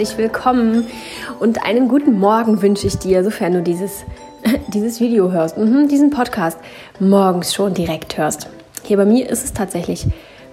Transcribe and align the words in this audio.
herzlich 0.00 0.16
willkommen 0.16 0.86
und 1.40 1.62
einen 1.62 1.86
guten 1.86 2.18
Morgen 2.18 2.62
wünsche 2.62 2.86
ich 2.86 2.96
dir, 2.96 3.22
sofern 3.22 3.52
du 3.52 3.62
dieses, 3.62 4.06
dieses 4.68 4.98
Video 4.98 5.30
hörst, 5.30 5.58
mhm, 5.58 5.88
diesen 5.88 6.08
Podcast 6.08 6.58
morgens 6.98 7.52
schon 7.52 7.74
direkt 7.74 8.16
hörst. 8.16 8.48
Hier 8.82 8.96
bei 8.96 9.04
mir 9.04 9.28
ist 9.28 9.44
es 9.44 9.52
tatsächlich 9.52 10.06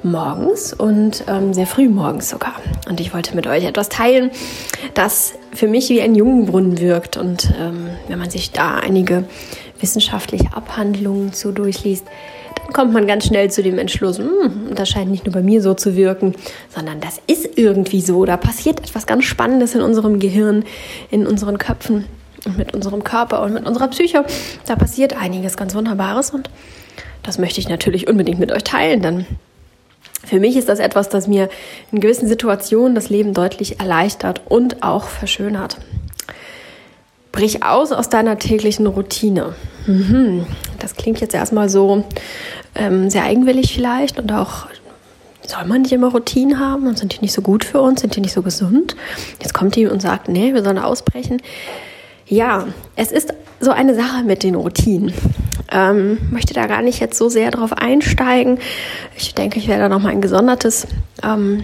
morgens 0.03 0.73
und 0.73 1.23
ähm, 1.29 1.53
sehr 1.53 1.65
früh 1.65 1.87
morgens 1.87 2.29
sogar. 2.29 2.55
Und 2.89 2.99
ich 2.99 3.13
wollte 3.13 3.37
mit 3.37 3.47
euch 3.47 3.63
etwas 3.63 3.87
teilen, 3.87 4.31
das 4.95 5.35
für 5.53 5.69
mich 5.69 5.87
wie 5.87 6.01
ein 6.01 6.13
Jungenbrunnen 6.13 6.81
wirkt. 6.81 7.15
Und 7.15 7.53
ähm, 7.57 7.87
wenn 8.09 8.19
man 8.19 8.29
sich 8.29 8.51
da 8.51 8.75
einige 8.75 9.23
wissenschaftliche 9.79 10.57
Abhandlungen 10.57 11.31
zu 11.31 11.53
durchliest, 11.53 12.05
kommt 12.73 12.93
man 12.93 13.07
ganz 13.07 13.25
schnell 13.25 13.49
zu 13.51 13.63
dem 13.63 13.77
Entschluss, 13.77 14.17
hm, 14.17 14.73
das 14.75 14.89
scheint 14.89 15.11
nicht 15.11 15.25
nur 15.25 15.33
bei 15.33 15.41
mir 15.41 15.61
so 15.61 15.73
zu 15.73 15.95
wirken, 15.95 16.35
sondern 16.73 16.99
das 16.99 17.21
ist 17.27 17.57
irgendwie 17.57 18.01
so. 18.01 18.25
Da 18.25 18.37
passiert 18.37 18.79
etwas 18.79 19.05
ganz 19.05 19.25
Spannendes 19.25 19.75
in 19.75 19.81
unserem 19.81 20.19
Gehirn, 20.19 20.63
in 21.09 21.27
unseren 21.27 21.57
Köpfen 21.57 22.05
und 22.45 22.57
mit 22.57 22.73
unserem 22.73 23.03
Körper 23.03 23.41
und 23.43 23.53
mit 23.53 23.65
unserer 23.65 23.87
Psyche. 23.87 24.25
Da 24.65 24.75
passiert 24.75 25.15
einiges 25.19 25.57
ganz 25.57 25.75
Wunderbares 25.75 26.31
und 26.31 26.49
das 27.23 27.37
möchte 27.37 27.59
ich 27.59 27.69
natürlich 27.69 28.07
unbedingt 28.07 28.39
mit 28.39 28.51
euch 28.51 28.63
teilen, 28.63 29.01
denn 29.01 29.25
für 30.23 30.39
mich 30.39 30.57
ist 30.57 30.67
das 30.67 30.79
etwas, 30.79 31.09
das 31.09 31.27
mir 31.27 31.49
in 31.91 31.99
gewissen 31.99 32.27
Situationen 32.27 32.95
das 32.95 33.09
Leben 33.09 33.33
deutlich 33.33 33.79
erleichtert 33.79 34.41
und 34.49 34.83
auch 34.83 35.05
verschönert. 35.05 35.77
Brich 37.31 37.63
aus 37.63 37.91
aus 37.91 38.09
deiner 38.09 38.39
täglichen 38.39 38.87
Routine. 38.87 39.55
Mhm. 39.87 40.45
Das 40.79 40.95
klingt 40.95 41.19
jetzt 41.21 41.33
erstmal 41.33 41.69
so 41.69 42.03
ähm, 42.75 43.09
sehr 43.09 43.23
eigenwillig 43.23 43.73
vielleicht 43.73 44.19
und 44.19 44.31
auch 44.31 44.67
soll 45.47 45.65
man 45.65 45.83
nicht 45.83 45.93
immer 45.93 46.11
Routinen 46.11 46.59
haben 46.59 46.87
und 46.87 46.97
sind 46.97 47.15
die 47.15 47.21
nicht 47.21 47.33
so 47.33 47.41
gut 47.41 47.63
für 47.63 47.79
uns, 47.81 48.01
sind 48.01 48.15
die 48.15 48.21
nicht 48.21 48.33
so 48.33 48.41
gesund? 48.41 48.95
Jetzt 49.41 49.53
kommt 49.53 49.75
die 49.75 49.87
und 49.87 50.01
sagt, 50.01 50.27
nee, 50.27 50.53
wir 50.53 50.61
sollen 50.61 50.77
ausbrechen. 50.77 51.41
Ja, 52.27 52.67
es 52.97 53.13
ist 53.13 53.33
so 53.61 53.71
eine 53.71 53.95
Sache 53.95 54.23
mit 54.23 54.43
den 54.43 54.55
Routinen. 54.55 55.13
Ähm, 55.71 56.17
möchte 56.31 56.53
da 56.53 56.67
gar 56.67 56.81
nicht 56.81 56.99
jetzt 56.99 57.17
so 57.17 57.29
sehr 57.29 57.51
drauf 57.51 57.71
einsteigen. 57.71 58.59
Ich 59.17 59.33
denke, 59.33 59.59
ich 59.59 59.69
werde 59.69 59.83
da 59.83 59.89
nochmal 59.89 60.11
ein 60.11 60.21
gesondertes 60.21 60.87
ähm, 61.23 61.63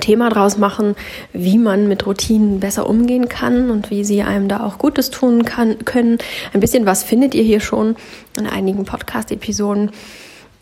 Thema 0.00 0.30
draus 0.30 0.58
machen, 0.58 0.96
wie 1.32 1.58
man 1.58 1.86
mit 1.86 2.06
Routinen 2.06 2.60
besser 2.60 2.88
umgehen 2.88 3.28
kann 3.28 3.70
und 3.70 3.90
wie 3.90 4.04
sie 4.04 4.22
einem 4.22 4.48
da 4.48 4.64
auch 4.64 4.78
Gutes 4.78 5.10
tun 5.10 5.44
kann, 5.44 5.84
können. 5.84 6.18
Ein 6.52 6.60
bisschen 6.60 6.86
was 6.86 7.04
findet 7.04 7.34
ihr 7.34 7.44
hier 7.44 7.60
schon 7.60 7.96
in 8.36 8.46
einigen 8.46 8.84
Podcast-Episoden. 8.84 9.90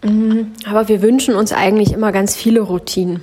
Mhm. 0.02 0.52
Aber 0.68 0.88
wir 0.88 1.00
wünschen 1.00 1.34
uns 1.34 1.52
eigentlich 1.52 1.92
immer 1.92 2.12
ganz 2.12 2.36
viele 2.36 2.60
Routinen. 2.60 3.22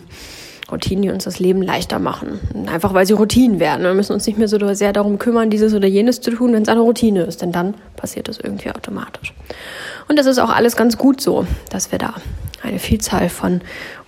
Routinen, 0.71 1.03
die 1.03 1.09
uns 1.09 1.25
das 1.25 1.39
Leben 1.39 1.61
leichter 1.61 1.99
machen. 1.99 2.39
Einfach 2.67 2.93
weil 2.93 3.05
sie 3.05 3.13
Routinen 3.13 3.59
werden. 3.59 3.83
Wir 3.83 3.93
müssen 3.93 4.13
uns 4.13 4.25
nicht 4.25 4.39
mehr 4.39 4.47
so 4.47 4.73
sehr 4.73 4.93
darum 4.93 5.19
kümmern, 5.19 5.49
dieses 5.49 5.73
oder 5.73 5.87
jenes 5.87 6.21
zu 6.21 6.31
tun, 6.31 6.53
wenn 6.53 6.63
es 6.63 6.69
eine 6.69 6.79
Routine 6.79 7.23
ist, 7.23 7.41
denn 7.41 7.51
dann 7.51 7.75
passiert 7.95 8.27
das 8.27 8.39
irgendwie 8.39 8.71
automatisch. 8.71 9.33
Und 10.07 10.17
das 10.17 10.25
ist 10.25 10.39
auch 10.39 10.49
alles 10.49 10.75
ganz 10.75 10.97
gut 10.97 11.21
so, 11.21 11.45
dass 11.69 11.91
wir 11.91 11.99
da 11.99 12.15
eine 12.61 12.79
Vielzahl 12.79 13.29
von 13.29 13.61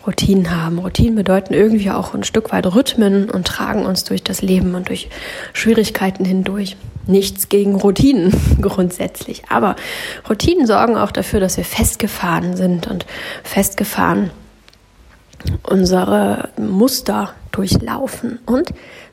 Routinen 0.05 0.55
haben. 0.55 0.79
Routinen 0.79 1.15
bedeuten 1.15 1.53
irgendwie 1.53 1.91
auch 1.91 2.13
ein 2.13 2.23
Stück 2.23 2.51
weit 2.51 2.65
Rhythmen 2.65 3.29
und 3.29 3.47
tragen 3.47 3.85
uns 3.85 4.03
durch 4.03 4.23
das 4.23 4.41
Leben 4.41 4.75
und 4.75 4.89
durch 4.89 5.09
Schwierigkeiten 5.53 6.25
hindurch. 6.25 6.75
Nichts 7.05 7.49
gegen 7.49 7.75
Routinen 7.75 8.33
grundsätzlich, 8.61 9.43
aber 9.49 9.75
Routinen 10.29 10.65
sorgen 10.65 10.95
auch 10.95 11.11
dafür, 11.11 11.41
dass 11.41 11.57
wir 11.57 11.65
festgefahren 11.65 12.55
sind 12.55 12.87
und 12.87 13.05
festgefahren 13.43 14.31
unsere 15.63 16.49
Muster 16.57 17.33
durchlaufen 17.51 18.39
und 18.45 18.69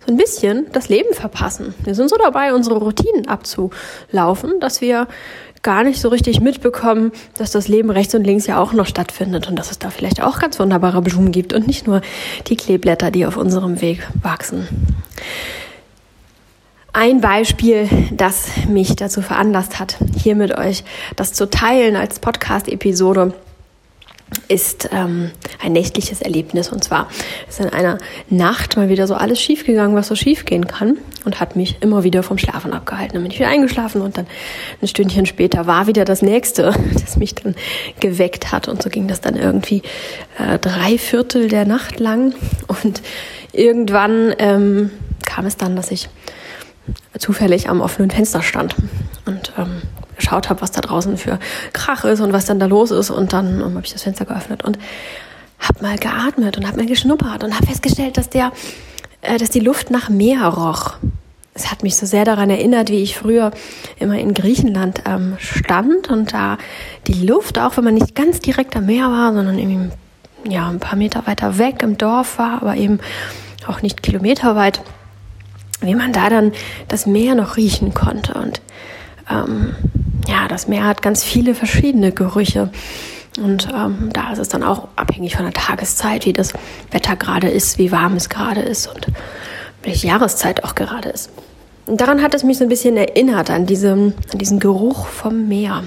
so 0.07 0.13
ein 0.13 0.17
bisschen 0.17 0.67
das 0.73 0.89
Leben 0.89 1.13
verpassen. 1.15 1.75
Wir 1.85 1.95
sind 1.95 2.09
so 2.09 2.17
dabei, 2.17 2.55
unsere 2.55 2.79
Routinen 2.79 3.29
abzulaufen, 3.29 4.61
dass 4.61 4.81
wir 4.81 5.09
gar 5.63 5.85
nicht 5.85 6.01
so 6.01 6.09
richtig 6.09 6.41
mitbekommen, 6.41 7.13
dass 7.37 7.51
das 7.51 7.69
Leben 7.69 7.91
rechts 7.91 8.15
und 8.15 8.25
links 8.25 8.47
ja 8.47 8.59
auch 8.59 8.73
noch 8.73 8.87
stattfindet 8.87 9.49
und 9.49 9.57
dass 9.57 9.71
es 9.71 9.79
da 9.79 9.91
vielleicht 9.91 10.23
auch 10.23 10.39
ganz 10.39 10.59
wunderbare 10.59 11.03
Blumen 11.03 11.33
gibt 11.33 11.53
und 11.53 11.67
nicht 11.67 11.87
nur 11.87 12.01
die 12.47 12.57
Kleeblätter, 12.57 13.11
die 13.11 13.27
auf 13.27 13.37
unserem 13.37 13.81
Weg 13.81 14.07
wachsen. 14.23 14.67
Ein 16.93 17.21
Beispiel, 17.21 17.89
das 18.11 18.49
mich 18.69 18.97
dazu 18.97 19.23
veranlasst 19.23 19.79
hat, 19.79 19.97
hier 20.17 20.35
mit 20.35 20.57
euch 20.57 20.83
das 21.15 21.33
zu 21.33 21.49
teilen 21.49 21.95
als 21.95 22.19
Podcast-Episode, 22.19 23.33
ist 24.49 24.89
ähm, 24.93 25.31
ein 25.63 25.73
nächtliches 25.73 26.23
Erlebnis. 26.23 26.71
Und 26.71 26.85
zwar 26.85 27.09
ist 27.49 27.61
in 27.61 27.69
einer 27.69 27.99
Nacht 28.29 28.77
mal 28.77 28.89
wieder 28.89 29.07
so 29.07 29.15
alles 29.15 29.41
schiefgegangen, 29.41 29.97
was 29.97 30.09
so 30.09 30.15
schiefgehen 30.15 30.67
kann. 30.67 30.99
Und 31.25 31.39
hat 31.39 31.55
mich 31.55 31.77
immer 31.83 32.03
wieder 32.03 32.23
vom 32.23 32.39
Schlafen 32.39 32.73
abgehalten. 32.73 33.15
Dann 33.15 33.23
bin 33.23 33.33
ich 33.33 33.39
wieder 33.39 33.51
eingeschlafen 33.51 34.01
und 34.01 34.17
dann 34.17 34.27
ein 34.81 34.89
Stündchen 34.89 35.27
später 35.27 35.67
war 35.67 35.87
wieder 35.87 36.05
das 36.05 36.23
nächste, 36.23 36.75
das 36.95 37.17
mich 37.17 37.35
dann 37.35 37.55
geweckt 38.01 38.53
hat. 38.53 38.69
Und 38.69 38.83
so 38.83 38.89
ging 38.89 39.07
das 39.07 39.21
dann 39.21 39.37
irgendwie 39.37 39.83
äh, 40.39 40.59
drei 40.59 40.97
Viertel 40.97 41.49
der 41.49 41.67
Nacht 41.67 42.01
lang. 42.01 42.35
Und 42.67 43.03
irgendwann 43.53 44.35
ähm, 44.39 44.91
kam 45.27 45.47
es 45.47 45.57
dann, 45.57 45.77
dass 45.77 45.91
ich 45.91 46.09
zufällig 47.19 47.69
am 47.69 47.81
offenen 47.81 48.11
Fenster 48.11 48.43
stand 48.43 48.75
und 49.27 49.53
ähm, 49.59 49.83
geschaut 50.21 50.49
habe, 50.49 50.61
was 50.61 50.71
da 50.71 50.81
draußen 50.81 51.17
für 51.17 51.39
Krach 51.73 52.05
ist 52.05 52.21
und 52.21 52.33
was 52.33 52.45
dann 52.45 52.61
da 52.61 52.67
los 52.67 52.91
ist. 52.91 53.11
Und 53.11 53.33
dann 53.33 53.63
um, 53.63 53.75
habe 53.75 53.85
ich 53.85 53.93
das 53.93 54.03
Fenster 54.03 54.25
geöffnet 54.25 54.65
und 54.65 54.79
habe 55.59 55.83
mal 55.83 55.99
geatmet 55.99 56.57
und 56.57 56.67
habe 56.67 56.79
mal 56.79 56.87
geschnuppert 56.87 57.45
und 57.45 57.55
habe 57.55 57.67
festgestellt, 57.67 58.17
dass 58.17 58.31
der, 58.31 58.53
äh, 59.23 59.39
dass 59.39 59.51
die 59.51 59.61
Luft 59.61 59.91
nach 59.91 60.09
Meer 60.09 60.47
roch. 60.47 60.95
Es 61.53 61.71
hat 61.71 61.83
mich 61.83 61.97
so 61.97 62.07
sehr 62.07 62.25
daran 62.25 62.49
erinnert, 62.49 62.91
wie 62.91 63.03
ich 63.03 63.17
früher 63.17 63.51
immer 63.99 64.19
in 64.19 64.35
Griechenland 64.35 65.03
ähm, 65.05 65.37
stand 65.39 66.09
und 66.09 66.33
da 66.33 66.59
die 67.07 67.27
Luft, 67.27 67.59
auch 67.59 67.77
wenn 67.77 67.85
man 67.85 67.95
nicht 67.95 68.15
ganz 68.15 68.41
direkt 68.41 68.77
am 68.77 68.87
Meer 68.87 69.11
war, 69.11 69.35
sondern 69.35 69.59
irgendwie 69.59 69.91
ja, 70.49 70.69
ein 70.69 70.81
paar 70.81 70.97
Meter 70.97 71.27
weiter 71.27 71.59
weg 71.59 71.83
im 71.83 71.99
Dorf 71.99 72.39
war, 72.39 72.63
aber 72.63 72.77
eben 72.77 73.01
auch 73.67 73.83
nicht 73.83 74.03
kilometerweit, 74.03 74.81
wie 75.83 75.95
man 75.95 76.13
da 76.13 76.31
dann 76.31 76.53
das 76.89 77.05
Meer 77.07 77.35
noch 77.35 77.57
riechen 77.57 77.95
konnte. 77.95 78.35
Und 78.35 78.63
ähm, 79.31 79.75
ja, 80.31 80.49
das 80.49 80.69
Meer 80.69 80.85
hat 80.85 81.03
ganz 81.03 81.25
viele 81.25 81.55
verschiedene 81.55 82.13
Gerüche. 82.13 82.71
Und 83.39 83.69
ähm, 83.73 84.11
da 84.13 84.33
ist 84.33 84.39
es 84.39 84.49
dann 84.49 84.63
auch 84.63 84.89
abhängig 84.97 85.37
von 85.37 85.45
der 85.45 85.55
Tageszeit, 85.55 86.27
wie 86.27 86.33
das 86.33 86.53
Wetter 86.91 87.17
gerade 87.17 87.49
ist, 87.49 87.79
wie 87.79 87.93
warm 87.93 88.17
es 88.17 88.29
gerade 88.29 88.61
ist 88.61 88.87
und 88.87 89.07
welche 89.83 90.09
Jahreszeit 90.09 90.65
auch 90.65 90.75
gerade 90.75 91.09
ist. 91.09 91.31
Und 91.87 92.01
daran 92.01 92.23
hat 92.23 92.35
es 92.35 92.45
mich 92.45 92.59
so 92.59 92.65
ein 92.65 92.69
bisschen 92.69 92.97
erinnert, 92.97 93.51
an, 93.51 93.67
diesem, 93.67 94.15
an 94.33 94.39
diesen 94.39 94.61
Geruch 94.61 95.07
vom 95.07 95.49
Meer. 95.49 95.85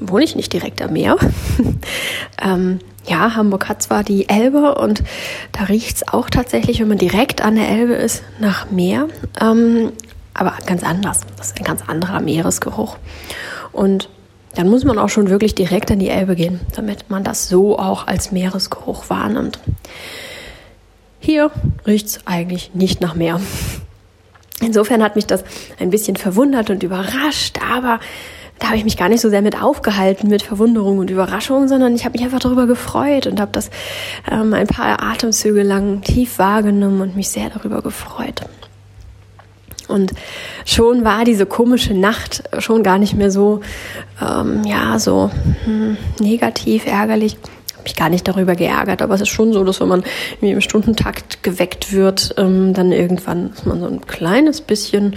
Wohne 0.00 0.24
ich 0.24 0.34
nicht 0.34 0.52
direkt 0.52 0.80
am 0.80 0.92
Meer. 0.94 1.16
ähm, 2.42 2.78
ja, 3.06 3.36
Hamburg 3.36 3.68
hat 3.68 3.82
zwar 3.82 4.02
die 4.02 4.28
Elbe 4.28 4.74
und 4.74 5.02
da 5.52 5.64
riecht 5.64 5.96
es 5.96 6.08
auch 6.08 6.30
tatsächlich, 6.30 6.80
wenn 6.80 6.88
man 6.88 6.98
direkt 6.98 7.42
an 7.42 7.56
der 7.56 7.68
Elbe 7.68 7.94
ist, 7.94 8.22
nach 8.38 8.70
Meer. 8.70 9.08
Ähm, 9.40 9.92
aber 10.38 10.54
ganz 10.66 10.82
anders. 10.82 11.20
Das 11.36 11.48
ist 11.48 11.58
ein 11.58 11.64
ganz 11.64 11.82
anderer 11.86 12.20
Meeresgeruch. 12.20 12.96
Und 13.72 14.08
dann 14.54 14.68
muss 14.68 14.84
man 14.84 14.98
auch 14.98 15.08
schon 15.08 15.30
wirklich 15.30 15.54
direkt 15.54 15.90
an 15.90 15.98
die 15.98 16.08
Elbe 16.08 16.36
gehen, 16.36 16.60
damit 16.74 17.10
man 17.10 17.24
das 17.24 17.48
so 17.48 17.78
auch 17.78 18.06
als 18.06 18.32
Meeresgeruch 18.32 19.10
wahrnimmt. 19.10 19.58
Hier 21.20 21.50
riecht 21.86 22.06
es 22.06 22.26
eigentlich 22.26 22.74
nicht 22.74 23.00
nach 23.00 23.14
Meer. 23.14 23.40
Insofern 24.60 25.02
hat 25.02 25.16
mich 25.16 25.26
das 25.26 25.44
ein 25.78 25.90
bisschen 25.90 26.16
verwundert 26.16 26.70
und 26.70 26.82
überrascht, 26.82 27.58
aber 27.72 28.00
da 28.58 28.68
habe 28.68 28.76
ich 28.76 28.84
mich 28.84 28.96
gar 28.96 29.08
nicht 29.08 29.20
so 29.20 29.30
sehr 29.30 29.42
mit 29.42 29.60
aufgehalten, 29.60 30.28
mit 30.28 30.42
Verwunderung 30.42 30.98
und 30.98 31.10
Überraschung, 31.10 31.68
sondern 31.68 31.94
ich 31.94 32.04
habe 32.04 32.18
mich 32.18 32.24
einfach 32.24 32.40
darüber 32.40 32.66
gefreut 32.66 33.26
und 33.26 33.40
habe 33.40 33.52
das 33.52 33.70
ähm, 34.30 34.52
ein 34.52 34.66
paar 34.66 35.00
Atemzüge 35.00 35.62
lang 35.62 36.02
tief 36.02 36.38
wahrgenommen 36.38 37.00
und 37.00 37.14
mich 37.14 37.28
sehr 37.28 37.50
darüber 37.50 37.82
gefreut. 37.82 38.42
Und 39.88 40.12
schon 40.64 41.04
war 41.04 41.24
diese 41.24 41.46
komische 41.46 41.94
Nacht 41.94 42.44
schon 42.58 42.82
gar 42.82 42.98
nicht 42.98 43.14
mehr 43.14 43.30
so, 43.30 43.60
ähm, 44.22 44.62
ja, 44.64 44.98
so 44.98 45.30
hm, 45.64 45.96
negativ, 46.20 46.86
ärgerlich. 46.86 47.36
Hab 47.76 47.84
mich 47.84 47.96
gar 47.96 48.08
nicht 48.08 48.26
darüber 48.26 48.54
geärgert, 48.56 49.02
aber 49.02 49.14
es 49.14 49.20
ist 49.20 49.28
schon 49.28 49.52
so, 49.52 49.64
dass 49.64 49.80
wenn 49.80 49.88
man 49.88 50.02
im 50.40 50.60
Stundentakt 50.60 51.42
geweckt 51.44 51.92
wird, 51.92 52.34
ähm, 52.36 52.74
dann 52.74 52.90
irgendwann 52.90 53.52
ist 53.52 53.66
man 53.66 53.80
so 53.80 53.86
ein 53.86 54.04
kleines 54.04 54.60
bisschen 54.60 55.14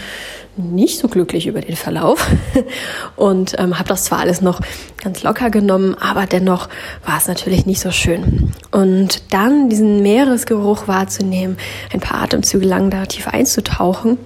nicht 0.58 1.00
so 1.00 1.08
glücklich 1.08 1.48
über 1.48 1.62
den 1.62 1.76
Verlauf 1.76 2.28
und 3.16 3.56
ähm, 3.58 3.80
habe 3.80 3.90
das 3.90 4.04
zwar 4.04 4.20
alles 4.20 4.42
noch 4.42 4.60
ganz 5.02 5.24
locker 5.24 5.50
genommen, 5.50 5.96
aber 6.00 6.26
dennoch 6.26 6.70
war 7.06 7.18
es 7.18 7.28
natürlich 7.28 7.66
nicht 7.66 7.82
so 7.82 7.92
schön. 7.92 8.52
Und 8.72 9.34
dann 9.34 9.70
diesen 9.70 10.02
Meeresgeruch 10.02 10.88
wahrzunehmen, 10.88 11.58
ein 11.94 12.00
paar 12.00 12.22
Atemzüge 12.22 12.66
lang 12.66 12.90
da 12.90 13.06
tief 13.06 13.28
einzutauchen, 13.28 14.18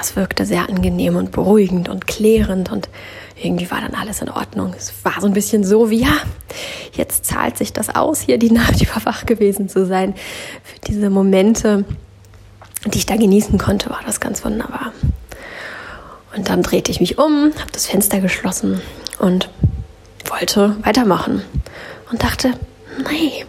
das 0.00 0.16
wirkte 0.16 0.46
sehr 0.46 0.66
angenehm 0.68 1.16
und 1.16 1.30
beruhigend 1.30 1.90
und 1.90 2.06
klärend 2.06 2.72
und 2.72 2.88
irgendwie 3.36 3.70
war 3.70 3.82
dann 3.82 3.94
alles 3.94 4.22
in 4.22 4.30
Ordnung. 4.30 4.74
Es 4.76 4.94
war 5.02 5.20
so 5.20 5.26
ein 5.26 5.34
bisschen 5.34 5.62
so 5.62 5.90
wie, 5.90 6.00
ja, 6.00 6.16
jetzt 6.94 7.26
zahlt 7.26 7.58
sich 7.58 7.74
das 7.74 7.94
aus, 7.94 8.20
hier 8.20 8.38
die 8.38 8.50
Nacht 8.50 8.80
über 8.82 9.04
wach 9.04 9.26
gewesen 9.26 9.68
zu 9.68 9.84
sein. 9.86 10.14
Für 10.64 10.80
diese 10.86 11.10
Momente, 11.10 11.84
die 12.86 12.98
ich 12.98 13.06
da 13.06 13.16
genießen 13.16 13.58
konnte, 13.58 13.90
war 13.90 14.00
das 14.06 14.20
ganz 14.20 14.42
wunderbar. 14.42 14.92
Und 16.34 16.48
dann 16.48 16.62
drehte 16.62 16.90
ich 16.90 17.00
mich 17.00 17.18
um, 17.18 17.52
habe 17.58 17.72
das 17.72 17.86
Fenster 17.86 18.20
geschlossen 18.20 18.80
und 19.18 19.50
wollte 20.30 20.76
weitermachen 20.82 21.42
und 22.10 22.22
dachte, 22.22 22.52
nee, 23.10 23.44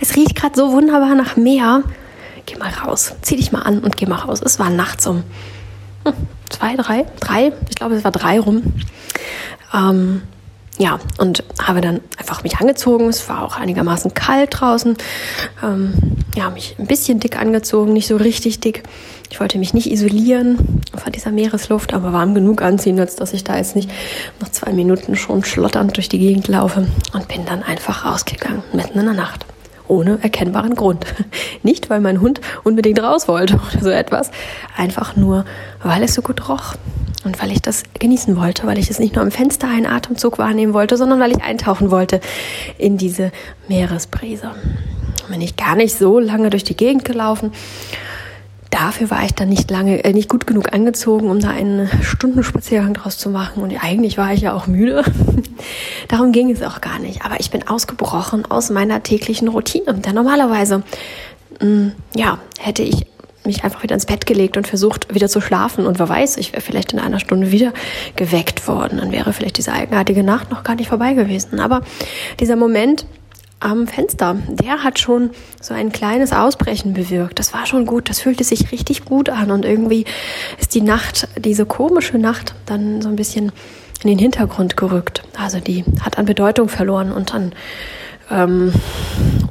es 0.00 0.16
riecht 0.16 0.34
gerade 0.34 0.56
so 0.56 0.72
wunderbar 0.72 1.14
nach 1.14 1.36
Meer. 1.36 1.84
Geh 2.46 2.56
mal 2.56 2.70
raus, 2.70 3.14
zieh 3.22 3.36
dich 3.36 3.52
mal 3.52 3.62
an 3.62 3.78
und 3.78 3.96
geh 3.96 4.06
mal 4.06 4.16
raus. 4.16 4.40
Es 4.44 4.58
war 4.58 4.68
nachts 4.68 5.06
um 5.06 5.22
zwei, 6.50 6.76
drei, 6.76 7.06
drei, 7.20 7.52
ich 7.68 7.76
glaube 7.76 7.94
es 7.94 8.04
war 8.04 8.12
drei 8.12 8.40
rum. 8.40 8.74
Ähm, 9.74 10.22
ja, 10.78 10.98
und 11.18 11.44
habe 11.62 11.80
dann 11.80 12.00
einfach 12.18 12.42
mich 12.42 12.56
angezogen. 12.56 13.08
Es 13.08 13.28
war 13.28 13.44
auch 13.44 13.56
einigermaßen 13.56 14.14
kalt 14.14 14.48
draußen. 14.58 14.96
Ähm, 15.62 15.94
ja, 16.34 16.50
mich 16.50 16.76
ein 16.78 16.86
bisschen 16.86 17.20
dick 17.20 17.38
angezogen, 17.38 17.92
nicht 17.92 18.08
so 18.08 18.16
richtig 18.16 18.60
dick. 18.60 18.82
Ich 19.30 19.38
wollte 19.38 19.58
mich 19.58 19.74
nicht 19.74 19.90
isolieren 19.90 20.80
von 20.94 21.12
dieser 21.12 21.30
Meeresluft, 21.30 21.94
aber 21.94 22.12
warm 22.12 22.34
genug 22.34 22.62
anziehen, 22.62 22.98
als 22.98 23.16
dass 23.16 23.32
ich 23.32 23.44
da 23.44 23.56
jetzt 23.56 23.76
nicht 23.76 23.90
nach 24.40 24.50
zwei 24.50 24.72
Minuten 24.72 25.14
schon 25.14 25.44
schlotternd 25.44 25.96
durch 25.96 26.08
die 26.08 26.18
Gegend 26.18 26.48
laufe 26.48 26.86
und 27.12 27.28
bin 27.28 27.44
dann 27.44 27.62
einfach 27.62 28.04
rausgegangen, 28.04 28.62
mitten 28.72 28.98
in 28.98 29.04
der 29.04 29.14
Nacht. 29.14 29.46
Ohne 29.92 30.18
erkennbaren 30.22 30.74
Grund. 30.74 31.04
Nicht, 31.62 31.90
weil 31.90 32.00
mein 32.00 32.22
Hund 32.22 32.40
unbedingt 32.64 33.02
raus 33.02 33.28
wollte 33.28 33.56
oder 33.56 33.82
so 33.82 33.90
etwas. 33.90 34.30
Einfach 34.74 35.16
nur, 35.16 35.44
weil 35.82 36.02
es 36.02 36.14
so 36.14 36.22
gut 36.22 36.48
roch. 36.48 36.76
Und 37.24 37.42
weil 37.42 37.52
ich 37.52 37.60
das 37.60 37.82
genießen 38.00 38.34
wollte, 38.36 38.66
weil 38.66 38.78
ich 38.78 38.90
es 38.90 38.98
nicht 38.98 39.14
nur 39.14 39.22
am 39.22 39.30
Fenster 39.30 39.68
einen 39.68 39.86
Atemzug 39.86 40.38
wahrnehmen 40.38 40.72
wollte, 40.72 40.96
sondern 40.96 41.20
weil 41.20 41.30
ich 41.30 41.42
eintauchen 41.42 41.90
wollte 41.90 42.20
in 42.78 42.96
diese 42.96 43.30
Meeresbrise. 43.68 44.50
Bin 45.28 45.40
ich 45.42 45.56
gar 45.56 45.76
nicht 45.76 45.96
so 45.96 46.18
lange 46.18 46.48
durch 46.48 46.64
die 46.64 46.76
Gegend 46.76 47.04
gelaufen. 47.04 47.52
Dafür 48.72 49.10
war 49.10 49.22
ich 49.22 49.34
dann 49.34 49.50
nicht 49.50 49.70
lange, 49.70 50.02
äh, 50.02 50.14
nicht 50.14 50.30
gut 50.30 50.46
genug 50.46 50.72
angezogen, 50.72 51.28
um 51.28 51.40
da 51.40 51.50
einen 51.50 51.90
Stundenspaziergang 52.00 52.94
draus 52.94 53.18
zu 53.18 53.28
machen. 53.28 53.62
Und 53.62 53.76
eigentlich 53.84 54.16
war 54.16 54.32
ich 54.32 54.40
ja 54.40 54.54
auch 54.54 54.66
müde. 54.66 55.04
Darum 56.08 56.32
ging 56.32 56.50
es 56.50 56.62
auch 56.62 56.80
gar 56.80 56.98
nicht. 56.98 57.22
Aber 57.22 57.38
ich 57.38 57.50
bin 57.50 57.68
ausgebrochen 57.68 58.50
aus 58.50 58.70
meiner 58.70 59.02
täglichen 59.02 59.48
Routine. 59.48 59.92
Denn 59.92 60.14
normalerweise, 60.14 60.82
mh, 61.60 61.66
mm, 61.68 61.92
ja, 62.16 62.38
hätte 62.58 62.82
ich 62.82 63.04
mich 63.44 63.62
einfach 63.62 63.82
wieder 63.82 63.94
ins 63.94 64.06
Bett 64.06 64.24
gelegt 64.24 64.56
und 64.56 64.66
versucht, 64.66 65.14
wieder 65.14 65.28
zu 65.28 65.42
schlafen. 65.42 65.84
Und 65.84 65.98
wer 65.98 66.08
weiß, 66.08 66.38
ich 66.38 66.52
wäre 66.52 66.62
vielleicht 66.62 66.94
in 66.94 66.98
einer 66.98 67.20
Stunde 67.20 67.52
wieder 67.52 67.74
geweckt 68.16 68.66
worden. 68.66 68.96
Dann 68.96 69.12
wäre 69.12 69.34
vielleicht 69.34 69.58
diese 69.58 69.74
eigenartige 69.74 70.22
Nacht 70.22 70.50
noch 70.50 70.62
gar 70.62 70.76
nicht 70.76 70.88
vorbei 70.88 71.12
gewesen. 71.12 71.60
Aber 71.60 71.82
dieser 72.40 72.56
Moment 72.56 73.04
am 73.62 73.86
Fenster, 73.86 74.36
der 74.48 74.82
hat 74.82 74.98
schon 74.98 75.30
so 75.60 75.72
ein 75.72 75.92
kleines 75.92 76.32
Ausbrechen 76.32 76.94
bewirkt. 76.94 77.38
Das 77.38 77.54
war 77.54 77.66
schon 77.66 77.86
gut. 77.86 78.08
Das 78.08 78.20
fühlte 78.20 78.44
sich 78.44 78.72
richtig 78.72 79.04
gut 79.04 79.28
an. 79.28 79.50
Und 79.50 79.64
irgendwie 79.64 80.04
ist 80.58 80.74
die 80.74 80.80
Nacht, 80.80 81.28
diese 81.38 81.64
komische 81.64 82.18
Nacht, 82.18 82.54
dann 82.66 83.00
so 83.02 83.08
ein 83.08 83.16
bisschen 83.16 83.52
in 84.02 84.08
den 84.08 84.18
Hintergrund 84.18 84.76
gerückt. 84.76 85.22
Also 85.38 85.60
die 85.60 85.84
hat 86.00 86.18
an 86.18 86.26
Bedeutung 86.26 86.68
verloren 86.68 87.12
und 87.12 87.34
an 87.34 87.52
ähm, 88.30 88.72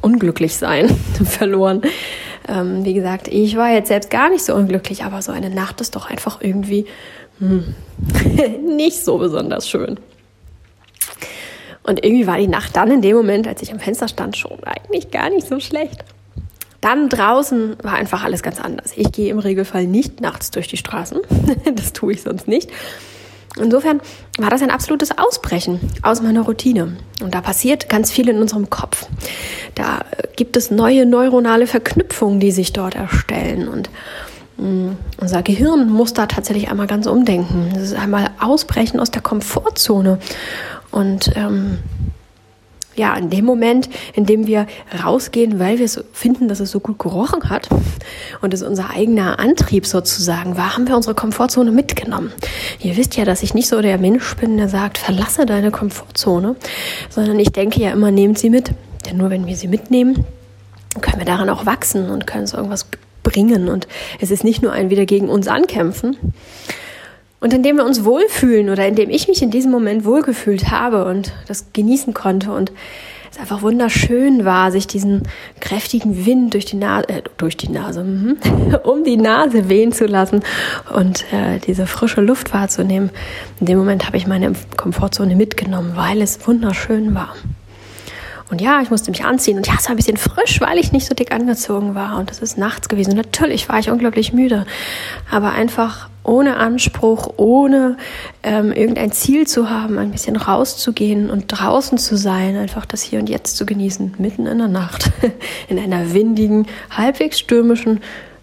unglücklich 0.02 0.56
sein 0.56 0.88
verloren. 1.24 1.82
Ähm, 2.48 2.84
wie 2.84 2.94
gesagt, 2.94 3.28
ich 3.28 3.56
war 3.56 3.72
jetzt 3.72 3.88
selbst 3.88 4.10
gar 4.10 4.28
nicht 4.28 4.44
so 4.44 4.54
unglücklich, 4.54 5.04
aber 5.04 5.22
so 5.22 5.32
eine 5.32 5.48
Nacht 5.48 5.80
ist 5.80 5.96
doch 5.96 6.10
einfach 6.10 6.40
irgendwie 6.40 6.86
hm, 7.38 7.74
nicht 8.76 9.04
so 9.04 9.16
besonders 9.18 9.68
schön. 9.68 9.98
Und 11.82 12.04
irgendwie 12.04 12.26
war 12.26 12.38
die 12.38 12.48
Nacht 12.48 12.76
dann 12.76 12.90
in 12.90 13.02
dem 13.02 13.16
Moment, 13.16 13.48
als 13.48 13.62
ich 13.62 13.72
am 13.72 13.80
Fenster 13.80 14.08
stand, 14.08 14.36
schon 14.36 14.62
eigentlich 14.64 15.10
gar 15.10 15.30
nicht 15.30 15.48
so 15.48 15.58
schlecht. 15.60 16.04
Dann 16.80 17.08
draußen 17.08 17.76
war 17.82 17.94
einfach 17.94 18.24
alles 18.24 18.42
ganz 18.42 18.60
anders. 18.60 18.92
Ich 18.96 19.12
gehe 19.12 19.30
im 19.30 19.38
Regelfall 19.38 19.86
nicht 19.86 20.20
nachts 20.20 20.50
durch 20.50 20.68
die 20.68 20.76
Straßen. 20.76 21.20
das 21.74 21.92
tue 21.92 22.12
ich 22.12 22.22
sonst 22.22 22.48
nicht. 22.48 22.70
Insofern 23.58 24.00
war 24.38 24.50
das 24.50 24.62
ein 24.62 24.70
absolutes 24.70 25.16
Ausbrechen 25.16 25.78
aus 26.02 26.22
meiner 26.22 26.42
Routine. 26.42 26.96
Und 27.22 27.34
da 27.34 27.40
passiert 27.40 27.88
ganz 27.88 28.10
viel 28.10 28.28
in 28.28 28.40
unserem 28.40 28.70
Kopf. 28.70 29.06
Da 29.74 30.04
gibt 30.36 30.56
es 30.56 30.70
neue 30.70 31.04
neuronale 31.04 31.66
Verknüpfungen, 31.66 32.40
die 32.40 32.50
sich 32.50 32.72
dort 32.72 32.94
erstellen. 32.94 33.68
Und 33.68 33.90
mm, 34.56 34.92
unser 35.20 35.42
Gehirn 35.42 35.90
muss 35.90 36.14
da 36.14 36.26
tatsächlich 36.26 36.70
einmal 36.70 36.86
ganz 36.86 37.06
umdenken. 37.06 37.70
Das 37.74 37.82
ist 37.82 37.94
einmal 37.94 38.30
Ausbrechen 38.40 38.98
aus 39.00 39.10
der 39.10 39.22
Komfortzone. 39.22 40.18
Und 40.92 41.32
ähm, 41.34 41.78
ja, 42.94 43.14
in 43.14 43.30
dem 43.30 43.44
Moment, 43.44 43.88
in 44.14 44.26
dem 44.26 44.46
wir 44.46 44.66
rausgehen, 45.02 45.58
weil 45.58 45.78
wir 45.78 45.88
so 45.88 46.02
finden, 46.12 46.48
dass 46.48 46.60
es 46.60 46.70
so 46.70 46.80
gut 46.80 46.98
gerochen 46.98 47.48
hat 47.48 47.68
und 48.42 48.52
es 48.52 48.62
unser 48.62 48.90
eigener 48.90 49.38
Antrieb 49.38 49.86
sozusagen 49.86 50.56
war, 50.56 50.74
haben 50.74 50.86
wir 50.86 50.96
unsere 50.96 51.14
Komfortzone 51.14 51.70
mitgenommen. 51.70 52.32
Ihr 52.80 52.96
wisst 52.96 53.16
ja, 53.16 53.24
dass 53.24 53.42
ich 53.42 53.54
nicht 53.54 53.68
so 53.68 53.80
der 53.80 53.98
Mensch 53.98 54.36
bin, 54.36 54.58
der 54.58 54.68
sagt, 54.68 54.98
verlasse 54.98 55.46
deine 55.46 55.70
Komfortzone, 55.70 56.56
sondern 57.08 57.38
ich 57.40 57.50
denke 57.50 57.80
ja 57.80 57.92
immer, 57.92 58.10
nehmt 58.10 58.38
sie 58.38 58.50
mit. 58.50 58.72
Denn 59.06 59.16
nur 59.16 59.30
wenn 59.30 59.46
wir 59.46 59.56
sie 59.56 59.68
mitnehmen, 59.68 60.26
können 61.00 61.18
wir 61.18 61.26
daran 61.26 61.48
auch 61.48 61.64
wachsen 61.64 62.10
und 62.10 62.26
können 62.26 62.46
so 62.46 62.58
irgendwas 62.58 62.86
bringen. 63.22 63.68
Und 63.68 63.88
es 64.20 64.30
ist 64.30 64.44
nicht 64.44 64.62
nur 64.62 64.72
ein 64.72 64.90
wieder 64.90 65.06
gegen 65.06 65.28
uns 65.28 65.48
ankämpfen, 65.48 66.16
und 67.42 67.52
indem 67.52 67.76
wir 67.76 67.84
uns 67.84 68.04
wohlfühlen 68.04 68.70
oder 68.70 68.86
indem 68.86 69.10
ich 69.10 69.26
mich 69.26 69.42
in 69.42 69.50
diesem 69.50 69.72
Moment 69.72 70.04
wohlgefühlt 70.04 70.70
habe 70.70 71.04
und 71.04 71.32
das 71.48 71.72
genießen 71.72 72.14
konnte 72.14 72.52
und 72.52 72.72
es 73.32 73.38
einfach 73.38 73.62
wunderschön 73.62 74.44
war, 74.44 74.70
sich 74.70 74.86
diesen 74.86 75.22
kräftigen 75.58 76.24
Wind 76.24 76.54
durch 76.54 76.66
die 76.66 76.76
Nase, 76.76 77.08
äh, 77.08 77.22
durch 77.38 77.56
die 77.56 77.70
Nase, 77.70 78.04
mhm, 78.04 78.36
um 78.84 79.02
die 79.02 79.16
Nase 79.16 79.68
wehen 79.68 79.90
zu 79.90 80.06
lassen 80.06 80.42
und 80.94 81.24
äh, 81.32 81.58
diese 81.58 81.86
frische 81.86 82.20
Luft 82.20 82.54
wahrzunehmen. 82.54 83.10
In 83.58 83.66
dem 83.66 83.78
Moment 83.78 84.06
habe 84.06 84.18
ich 84.18 84.28
meine 84.28 84.52
Komfortzone 84.76 85.34
mitgenommen, 85.34 85.92
weil 85.96 86.22
es 86.22 86.46
wunderschön 86.46 87.14
war. 87.14 87.34
Und 88.52 88.60
ja, 88.60 88.82
ich 88.82 88.90
musste 88.90 89.10
mich 89.10 89.24
anziehen 89.24 89.56
und 89.56 89.66
ja, 89.66 89.72
es 89.78 89.86
war 89.86 89.94
ein 89.94 89.96
bisschen 89.96 90.18
frisch, 90.18 90.60
weil 90.60 90.76
ich 90.76 90.92
nicht 90.92 91.06
so 91.06 91.14
dick 91.14 91.32
angezogen 91.32 91.94
war. 91.94 92.18
Und 92.18 92.30
es 92.30 92.40
ist 92.40 92.58
nachts 92.58 92.90
gewesen. 92.90 93.16
natürlich 93.16 93.66
war 93.70 93.78
ich 93.78 93.88
unglaublich 93.88 94.34
müde, 94.34 94.66
aber 95.30 95.52
einfach 95.52 96.10
ohne 96.22 96.58
Anspruch, 96.58 97.32
ohne 97.38 97.96
ähm, 98.42 98.70
irgendein 98.70 99.10
Ziel 99.10 99.46
zu 99.46 99.70
haben, 99.70 99.98
ein 99.98 100.10
bisschen 100.10 100.36
rauszugehen 100.36 101.30
und 101.30 101.46
draußen 101.46 101.96
zu 101.96 102.14
sein, 102.14 102.58
einfach 102.58 102.84
das 102.84 103.00
Hier 103.00 103.20
und 103.20 103.30
Jetzt 103.30 103.56
zu 103.56 103.64
genießen, 103.64 104.16
mitten 104.18 104.46
in 104.46 104.58
der 104.58 104.68
Nacht, 104.68 105.10
in 105.70 105.78
einer 105.78 106.12
windigen, 106.12 106.66
halbwegs 106.90 107.38
stürmischen, 107.38 108.02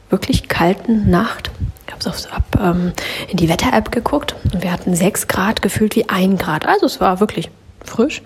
wirklich 0.10 0.48
kalten 0.48 1.12
Nacht. 1.12 1.52
Ich 1.86 1.94
habe 1.94 2.18
hab, 2.32 2.60
ähm, 2.60 2.94
in 3.28 3.38
die 3.38 3.48
Wetter-App 3.48 3.92
geguckt 3.92 4.36
und 4.54 4.64
wir 4.64 4.72
hatten 4.72 4.96
sechs 4.96 5.28
Grad, 5.28 5.62
gefühlt 5.62 5.96
wie 5.96 6.10
ein 6.10 6.40
Grad. 6.40 6.66
Also 6.66 6.88
es 6.88 7.00
war 7.00 7.20
wirklich 7.20 7.52
frisch 7.86 8.24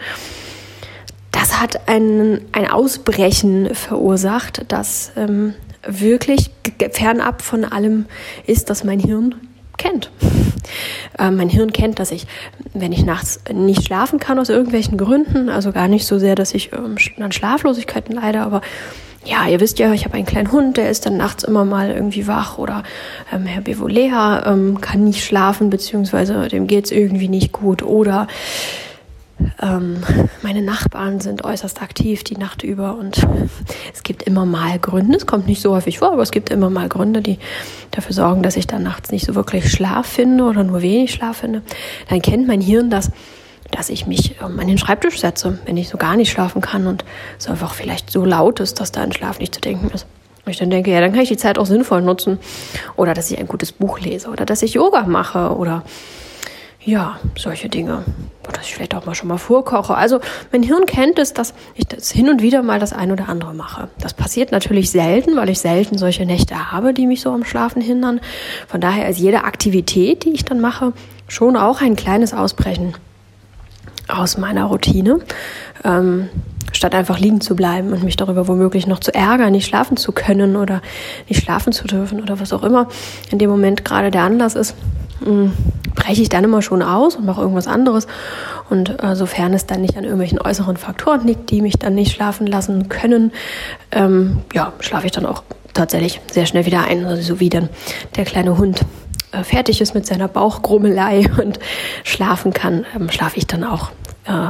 das 1.34 1.60
hat 1.60 1.90
ein, 1.90 2.42
ein 2.54 2.70
Ausbrechen 2.70 3.76
verursacht, 3.76 4.66
das 4.70 5.12
ähm, 5.18 5.56
wirklich 5.86 6.52
fernab 6.92 7.42
von 7.42 7.66
allem 7.66 8.06
ist, 8.46 8.70
das 8.70 8.86
mein 8.86 9.00
Hirn 9.00 9.36
kennt. 9.78 10.10
Äh, 11.20 11.30
mein 11.30 11.50
Hirn 11.50 11.74
kennt, 11.74 12.00
dass 12.00 12.12
ich, 12.12 12.26
wenn 12.74 12.92
ich 12.94 13.06
nachts 13.06 13.42
nicht 13.54 13.86
schlafen 13.86 14.18
kann 14.18 14.40
aus 14.40 14.50
irgendwelchen 14.50 14.98
Gründen, 14.98 15.50
also 15.50 15.72
gar 15.72 15.88
nicht 15.88 16.08
so 16.08 16.18
sehr, 16.18 16.34
dass 16.34 16.56
ich 16.56 16.72
ähm, 16.74 16.96
an 17.20 17.32
Schlaflosigkeiten 17.32 18.16
leide, 18.16 18.40
aber 18.40 18.62
ja, 19.24 19.48
ihr 19.48 19.60
wisst 19.60 19.78
ja, 19.78 19.94
ich 19.94 20.06
habe 20.06 20.16
einen 20.16 20.26
kleinen 20.26 20.52
Hund, 20.52 20.78
der 20.78 20.90
ist 20.90 21.06
dann 21.06 21.18
nachts 21.18 21.44
immer 21.44 21.66
mal 21.66 21.92
irgendwie 21.92 22.26
wach 22.26 22.58
oder 22.58 22.82
ähm, 23.32 23.46
Herr 23.46 23.62
Bevolea 23.62 24.52
ähm, 24.52 24.82
kann 24.82 25.04
nicht 25.04 25.24
schlafen, 25.24 25.70
beziehungsweise 25.70 26.48
dem 26.48 26.66
geht's 26.66 26.90
irgendwie 26.90 27.28
nicht 27.28 27.52
gut 27.52 27.84
oder 27.84 28.28
ähm, 29.62 30.04
meine 30.42 30.62
Nachbarn 30.62 31.20
sind 31.20 31.44
äußerst 31.44 31.82
aktiv 31.82 32.24
die 32.24 32.38
Nacht 32.38 32.64
über 32.64 32.98
und 32.98 33.26
es 33.94 34.04
gibt 34.04 34.24
immer 34.24 34.46
mal 34.46 34.80
Gründe, 34.80 35.18
es 35.18 35.26
kommt 35.26 35.48
nicht 35.48 35.62
so 35.62 35.74
häufig 35.74 36.00
vor, 36.00 36.14
aber 36.14 36.22
es 36.22 36.32
gibt 36.32 36.50
immer 36.50 36.70
mal 36.70 36.90
Gründe, 36.90 37.22
die 37.22 37.40
dafür 37.92 38.14
sorgen, 38.14 38.44
dass 38.44 38.56
ich 38.56 38.68
dann 38.68 38.84
nachts 38.84 39.12
nicht 39.12 39.26
so 39.26 39.36
wirklich 39.36 39.72
Schlaf 39.72 40.06
finde 40.06 40.44
oder 40.44 40.64
nur 40.64 40.82
wenig 40.82 41.14
Schlaf 41.14 41.38
finde. 41.38 41.62
Dann 42.10 42.22
kennt 42.22 42.48
mein 42.48 42.62
Hirn 42.62 42.90
das, 42.90 43.12
dass 43.72 43.90
ich 43.90 44.08
mich 44.08 44.36
ähm, 44.42 44.60
an 44.60 44.68
den 44.68 44.78
Schreibtisch 44.78 45.20
setze, 45.20 45.60
wenn 45.66 45.78
ich 45.78 45.90
so 45.90 45.98
gar 45.98 46.16
nicht 46.16 46.32
schlafen 46.32 46.62
kann 46.62 46.88
und 46.88 47.04
es 47.40 47.48
einfach 47.48 47.74
vielleicht 47.74 48.12
so 48.12 48.26
laut 48.26 48.60
ist, 48.60 48.80
dass 48.80 48.92
da 48.92 49.02
ein 49.02 49.12
Schlaf 49.12 49.40
nicht 49.40 49.56
zu 49.56 49.62
denken 49.62 49.90
ist. 49.94 50.06
Und 50.46 50.52
ich 50.52 50.58
dann 50.58 50.70
denke, 50.70 50.92
ja, 50.92 51.00
dann 51.00 51.14
kann 51.14 51.22
ich 51.22 51.30
die 51.30 51.38
Zeit 51.38 51.58
auch 51.58 51.66
sinnvoll 51.66 52.02
nutzen. 52.02 52.38
Oder 52.98 53.14
dass 53.14 53.32
ich 53.32 53.40
ein 53.40 53.48
gutes 53.48 53.72
Buch 53.72 54.00
lese 54.00 54.30
oder 54.30 54.46
dass 54.46 54.62
ich 54.62 54.74
Yoga 54.74 55.04
mache 55.04 55.56
oder 55.56 55.84
ja, 56.86 57.18
solche 57.38 57.70
Dinge. 57.70 58.04
Oder 58.44 58.54
dass 58.54 58.66
ich 58.66 58.76
vielleicht 58.76 58.94
auch 58.94 59.06
mal 59.06 59.16
schon 59.16 59.30
mal 59.30 59.38
vorkoche. 59.38 59.96
Also 59.96 60.20
mein 60.52 60.64
Hirn 60.64 60.86
kennt 60.86 61.18
es, 61.18 61.34
dass 61.34 61.54
ich 61.76 61.88
das 61.88 62.12
hin 62.12 62.30
und 62.30 62.42
wieder 62.42 62.62
mal 62.62 62.80
das 62.80 62.92
ein 62.92 63.12
oder 63.12 63.30
andere 63.30 63.54
mache. 63.54 63.88
Das 64.00 64.14
passiert 64.14 64.52
natürlich 64.52 64.92
selten, 64.92 65.38
weil 65.38 65.50
ich 65.50 65.60
selten 65.60 65.98
solche 65.98 66.26
Nächte 66.26 66.72
habe, 66.72 66.94
die 66.94 67.08
mich 67.08 67.22
so 67.22 67.32
am 67.32 67.46
Schlafen 67.46 67.82
hindern. 67.82 68.20
Von 68.68 68.82
daher 68.82 69.08
ist 69.08 69.18
jede 69.18 69.46
Aktivität, 69.46 70.26
die 70.26 70.32
ich 70.32 70.44
dann 70.44 70.60
mache, 70.60 70.92
schon 71.30 71.56
auch 71.56 71.82
ein 71.82 71.96
kleines 71.96 72.34
Ausbrechen 72.34 72.96
aus 74.10 74.38
meiner 74.38 74.66
Routine. 74.66 75.20
Ähm, 75.86 76.30
statt 76.74 76.96
einfach 76.96 77.20
liegen 77.20 77.40
zu 77.40 77.56
bleiben 77.56 77.94
und 77.94 78.04
mich 78.04 78.18
darüber 78.18 78.48
womöglich 78.48 78.88
noch 78.88 79.00
zu 79.00 79.14
ärgern, 79.14 79.52
nicht 79.52 79.68
schlafen 79.68 79.96
zu 79.96 80.12
können 80.12 80.58
oder 80.58 80.82
nicht 81.30 81.44
schlafen 81.44 81.72
zu 81.72 81.88
dürfen 81.88 82.22
oder 82.22 82.40
was 82.40 82.52
auch 82.52 82.64
immer 82.64 82.88
in 83.32 83.40
dem 83.40 83.50
Moment 83.50 83.86
gerade 83.86 84.12
der 84.12 84.24
Anlass 84.24 84.56
ist, 84.56 84.76
breche 85.96 86.22
ich 86.22 86.30
dann 86.30 86.44
immer 86.44 86.62
schon 86.62 86.82
aus 86.82 87.16
und 87.16 87.26
mache 87.26 87.42
irgendwas 87.42 87.68
anderes. 87.68 88.08
Und 88.70 89.04
äh, 89.04 89.16
sofern 89.16 89.54
es 89.54 89.66
dann 89.66 89.82
nicht 89.82 89.98
an 89.98 90.04
irgendwelchen 90.04 90.40
äußeren 90.40 90.78
Faktoren 90.78 91.26
liegt, 91.26 91.50
die 91.50 91.62
mich 91.62 91.78
dann 91.78 91.96
nicht 91.96 92.14
schlafen 92.14 92.48
lassen 92.48 92.90
können, 92.90 93.32
ähm, 93.92 94.40
ja, 94.54 94.74
schlafe 94.80 95.06
ich 95.06 95.12
dann 95.12 95.26
auch 95.26 95.44
tatsächlich 95.74 96.22
sehr 96.32 96.46
schnell 96.46 96.66
wieder 96.66 96.84
ein, 96.86 97.22
so 97.22 97.40
wie 97.40 97.50
dann 97.50 97.70
der 98.16 98.26
kleine 98.26 98.58
Hund 98.58 98.82
äh, 99.32 99.44
fertig 99.44 99.82
ist 99.82 99.94
mit 99.94 100.06
seiner 100.06 100.28
Bauchgrummelei 100.28 101.30
und 101.42 101.60
schlafen 102.04 102.54
kann, 102.54 102.86
ähm, 102.96 103.10
schlafe 103.10 103.38
ich 103.38 103.48
dann 103.48 103.64
auch 103.64 103.92
äh, 104.26 104.50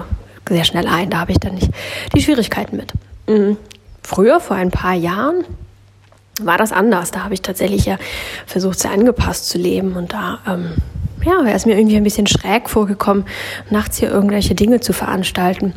sehr 0.50 0.64
schnell 0.66 0.88
ein. 0.88 1.10
Da 1.10 1.20
habe 1.20 1.32
ich 1.32 1.40
dann 1.40 1.56
nicht 1.56 1.72
die 2.16 2.22
Schwierigkeiten 2.22 2.78
mit. 2.78 2.94
Mhm. 3.28 3.58
Früher, 4.02 4.42
vor 4.42 4.58
ein 4.58 4.72
paar 4.72 4.94
Jahren, 4.94 5.46
war 6.42 6.58
das 6.58 6.72
anders. 6.72 7.12
Da 7.12 7.24
habe 7.24 7.34
ich 7.34 7.42
tatsächlich 7.42 7.86
ja 7.86 7.98
versucht, 8.46 8.80
sehr 8.80 8.92
angepasst 8.92 9.50
zu 9.50 9.58
leben 9.58 9.94
und 9.94 10.14
da 10.14 10.40
ähm, 10.48 10.74
ja, 11.24 11.46
wäre 11.46 11.56
es 11.56 11.66
mir 11.66 11.78
irgendwie 11.78 11.96
ein 11.96 12.04
bisschen 12.04 12.28
schräg 12.28 12.70
vorgekommen, 12.70 13.26
nachts 13.70 13.98
hier 13.98 14.10
irgendwelche 14.10 14.56
Dinge 14.56 14.82
zu 14.82 14.94
veranstalten 14.94 15.74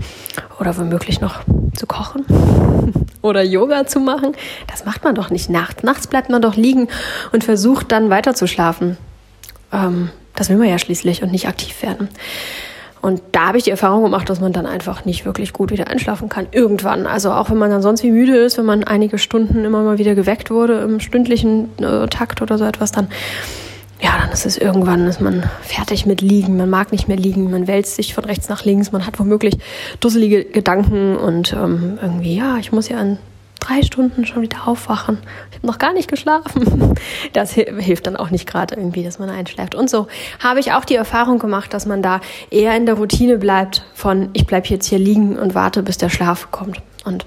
oder 0.58 0.76
womöglich 0.76 1.20
noch 1.20 1.40
zu 1.76 1.86
kochen 1.86 2.25
oder 3.22 3.42
Yoga 3.42 3.86
zu 3.86 4.00
machen. 4.00 4.32
Das 4.66 4.84
macht 4.84 5.04
man 5.04 5.14
doch 5.14 5.30
nicht 5.30 5.48
nachts. 5.48 5.82
Nachts 5.82 6.06
bleibt 6.06 6.30
man 6.30 6.42
doch 6.42 6.56
liegen 6.56 6.88
und 7.32 7.44
versucht 7.44 7.92
dann 7.92 8.10
weiter 8.10 8.34
zu 8.34 8.46
schlafen. 8.46 8.96
Ähm, 9.72 10.10
das 10.34 10.48
will 10.48 10.56
man 10.56 10.68
ja 10.68 10.78
schließlich 10.78 11.22
und 11.22 11.32
nicht 11.32 11.48
aktiv 11.48 11.82
werden. 11.82 12.08
Und 13.06 13.22
da 13.30 13.46
habe 13.46 13.58
ich 13.58 13.62
die 13.62 13.70
Erfahrung 13.70 14.02
gemacht, 14.02 14.28
dass 14.28 14.40
man 14.40 14.52
dann 14.52 14.66
einfach 14.66 15.04
nicht 15.04 15.25
wirklich 15.25 15.52
gut 15.52 15.70
wieder 15.70 15.86
einschlafen 15.86 16.28
kann. 16.28 16.48
Irgendwann. 16.50 17.06
Also 17.06 17.30
auch 17.30 17.50
wenn 17.50 17.56
man 17.56 17.70
dann 17.70 17.80
sonst 17.80 18.02
wie 18.02 18.10
müde 18.10 18.34
ist, 18.34 18.58
wenn 18.58 18.64
man 18.64 18.82
einige 18.82 19.18
Stunden 19.18 19.64
immer 19.64 19.84
mal 19.84 19.98
wieder 19.98 20.16
geweckt 20.16 20.50
wurde 20.50 20.80
im 20.80 20.98
stündlichen 20.98 21.68
äh, 21.78 22.08
Takt 22.08 22.42
oder 22.42 22.58
so 22.58 22.64
etwas, 22.64 22.90
dann 22.90 23.06
ja, 24.02 24.10
dann 24.20 24.32
ist 24.32 24.44
es 24.44 24.58
irgendwann, 24.58 25.06
ist 25.06 25.20
man 25.20 25.44
fertig 25.62 26.04
mit 26.04 26.20
Liegen, 26.20 26.56
man 26.56 26.68
mag 26.68 26.90
nicht 26.90 27.06
mehr 27.06 27.16
liegen, 27.16 27.48
man 27.48 27.68
wälzt 27.68 27.94
sich 27.94 28.12
von 28.12 28.25
rechts 28.25 28.48
nach 28.48 28.64
links, 28.64 28.90
man 28.90 29.06
hat 29.06 29.20
womöglich 29.20 29.56
dusselige 30.00 30.44
Gedanken 30.44 31.16
und 31.16 31.52
ähm, 31.52 31.98
irgendwie, 32.02 32.36
ja, 32.36 32.58
ich 32.58 32.72
muss 32.72 32.88
ja 32.88 33.00
in 33.00 33.18
drei 33.66 33.82
Stunden 33.82 34.26
schon 34.26 34.42
wieder 34.42 34.66
aufwachen. 34.66 35.18
Ich 35.50 35.56
habe 35.56 35.66
noch 35.66 35.78
gar 35.78 35.92
nicht 35.92 36.08
geschlafen. 36.08 36.94
Das 37.32 37.52
hilft 37.52 38.06
dann 38.06 38.16
auch 38.16 38.30
nicht 38.30 38.46
gerade 38.46 38.75
irgendwie, 38.75 39.02
dass 39.02 39.18
man 39.18 39.28
einschläft. 39.28 39.75
Und 39.75 39.90
so 39.90 40.06
habe 40.38 40.61
ich 40.61 40.73
auch 40.73 40.85
die 40.85 40.94
Erfahrung 40.94 41.38
gemacht, 41.38 41.75
dass 41.75 41.85
man 41.87 42.02
da 42.02 42.20
eher 42.50 42.75
in 42.76 42.87
der 42.87 42.94
Routine 42.94 43.38
bleibt 43.38 43.85
von, 43.94 44.30
ich 44.32 44.46
bleibe 44.46 44.68
jetzt 44.68 44.87
hier 44.87 44.99
liegen 44.99 45.38
und 45.38 45.54
warte, 45.54 45.82
bis 45.82 45.99
der 45.99 46.08
Schlaf 46.08 46.50
kommt. 46.50 46.80
Und 47.04 47.26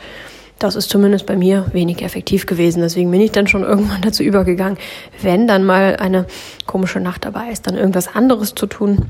das 0.57 0.75
ist 0.75 0.89
zumindest 0.89 1.25
bei 1.25 1.37
mir 1.37 1.67
wenig 1.73 2.01
effektiv 2.01 2.45
gewesen. 2.45 2.81
Deswegen 2.81 3.11
bin 3.11 3.21
ich 3.21 3.31
dann 3.31 3.47
schon 3.47 3.63
irgendwann 3.63 4.01
dazu 4.01 4.23
übergegangen, 4.23 4.77
wenn 5.21 5.47
dann 5.47 5.65
mal 5.65 5.97
eine 5.97 6.25
komische 6.65 6.99
Nacht 6.99 7.25
dabei 7.25 7.49
ist, 7.49 7.67
dann 7.67 7.75
irgendwas 7.75 8.13
anderes 8.13 8.55
zu 8.55 8.65
tun. 8.65 9.05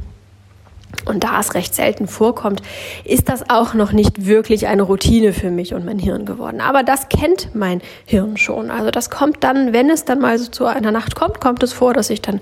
Und 1.05 1.23
da 1.23 1.39
es 1.39 1.53
recht 1.53 1.73
selten 1.73 2.07
vorkommt, 2.07 2.61
ist 3.03 3.29
das 3.29 3.49
auch 3.49 3.73
noch 3.73 3.91
nicht 3.91 4.25
wirklich 4.25 4.67
eine 4.67 4.83
Routine 4.83 5.33
für 5.33 5.49
mich 5.49 5.73
und 5.73 5.85
mein 5.85 5.99
Hirn 5.99 6.25
geworden. 6.25 6.61
Aber 6.61 6.83
das 6.83 7.09
kennt 7.09 7.55
mein 7.55 7.81
Hirn 8.05 8.37
schon. 8.37 8.69
Also 8.69 8.91
das 8.91 9.09
kommt 9.09 9.43
dann, 9.43 9.73
wenn 9.73 9.89
es 9.89 10.05
dann 10.05 10.19
mal 10.19 10.37
so 10.37 10.49
zu 10.49 10.65
einer 10.65 10.91
Nacht 10.91 11.15
kommt, 11.15 11.39
kommt 11.39 11.63
es 11.63 11.73
vor, 11.73 11.93
dass 11.93 12.09
ich 12.09 12.21
dann 12.21 12.41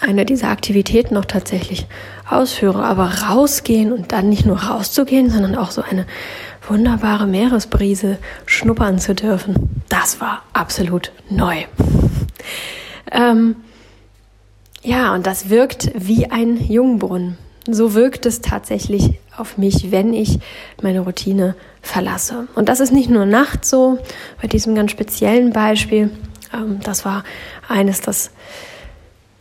eine 0.00 0.24
dieser 0.24 0.48
Aktivitäten 0.48 1.14
noch 1.14 1.24
tatsächlich 1.24 1.86
ausführe. 2.28 2.84
Aber 2.84 3.10
rausgehen 3.28 3.92
und 3.92 4.12
dann 4.12 4.28
nicht 4.28 4.46
nur 4.46 4.62
rauszugehen, 4.62 5.30
sondern 5.30 5.56
auch 5.56 5.70
so 5.70 5.82
eine 5.82 6.06
wunderbare 6.68 7.26
Meeresbrise 7.26 8.18
schnuppern 8.46 8.98
zu 8.98 9.14
dürfen, 9.14 9.82
das 9.88 10.20
war 10.20 10.42
absolut 10.52 11.12
neu. 11.30 11.64
Ähm, 13.10 13.56
ja, 14.82 15.14
und 15.14 15.26
das 15.26 15.50
wirkt 15.50 15.90
wie 15.94 16.30
ein 16.30 16.56
Jungbrunnen. 16.56 17.36
So 17.70 17.94
wirkt 17.94 18.24
es 18.24 18.40
tatsächlich 18.40 19.18
auf 19.36 19.58
mich, 19.58 19.90
wenn 19.90 20.14
ich 20.14 20.38
meine 20.82 21.00
Routine 21.00 21.54
verlasse. 21.82 22.48
Und 22.54 22.68
das 22.68 22.80
ist 22.80 22.92
nicht 22.92 23.10
nur 23.10 23.26
nachts 23.26 23.70
so, 23.70 23.98
bei 24.40 24.48
diesem 24.48 24.74
ganz 24.74 24.90
speziellen 24.90 25.52
Beispiel. 25.52 26.10
Ähm, 26.54 26.80
das 26.82 27.04
war 27.04 27.24
eines, 27.68 28.00
das 28.00 28.30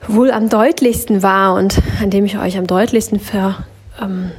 wohl 0.08 0.32
am 0.32 0.50
deutlichsten 0.50 1.24
war 1.24 1.56
und 1.56 1.80
an 2.02 2.10
dem 2.10 2.26
ich 2.26 2.38
euch 2.38 2.58
am 2.58 2.68
deutlichsten 2.68 3.20
ver, 3.20 3.66
ähm, 4.02 4.32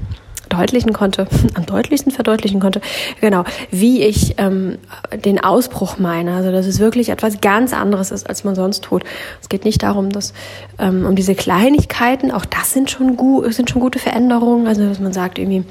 verdeutlichen 0.49 0.93
konnte, 0.93 1.27
am 1.55 1.67
deutlichsten 1.67 2.13
verdeutlichen 2.13 2.61
konnte, 2.61 2.81
genau, 3.21 3.45
wie 3.71 4.03
ich 4.03 4.35
ähm, 4.39 4.79
den 5.25 5.43
Ausbruch 5.43 5.99
meine. 5.99 6.35
Also 6.35 6.53
dass 6.53 6.67
es 6.67 6.79
wirklich 6.79 7.11
etwas 7.11 7.41
ganz 7.41 7.73
anderes 7.73 8.11
ist, 8.11 8.29
als 8.29 8.45
man 8.45 8.55
sonst 8.55 8.85
tut. 8.85 9.05
Es 9.41 9.49
geht 9.49 9.65
nicht 9.65 9.83
darum, 9.83 10.11
dass 10.11 10.33
ähm, 10.79 11.07
um 11.07 11.15
diese 11.15 11.35
Kleinigkeiten, 11.35 12.31
auch 12.31 12.45
das 12.45 12.73
sind 12.73 12.91
schon 12.91 13.17
gut, 13.17 13.53
sind 13.53 13.71
schon 13.71 13.81
gute 13.81 13.99
Veränderungen. 13.99 14.67
Also 14.67 14.89
dass 14.89 15.01
man 15.01 15.13
sagt 15.13 15.39
irgendwie, 15.39 15.65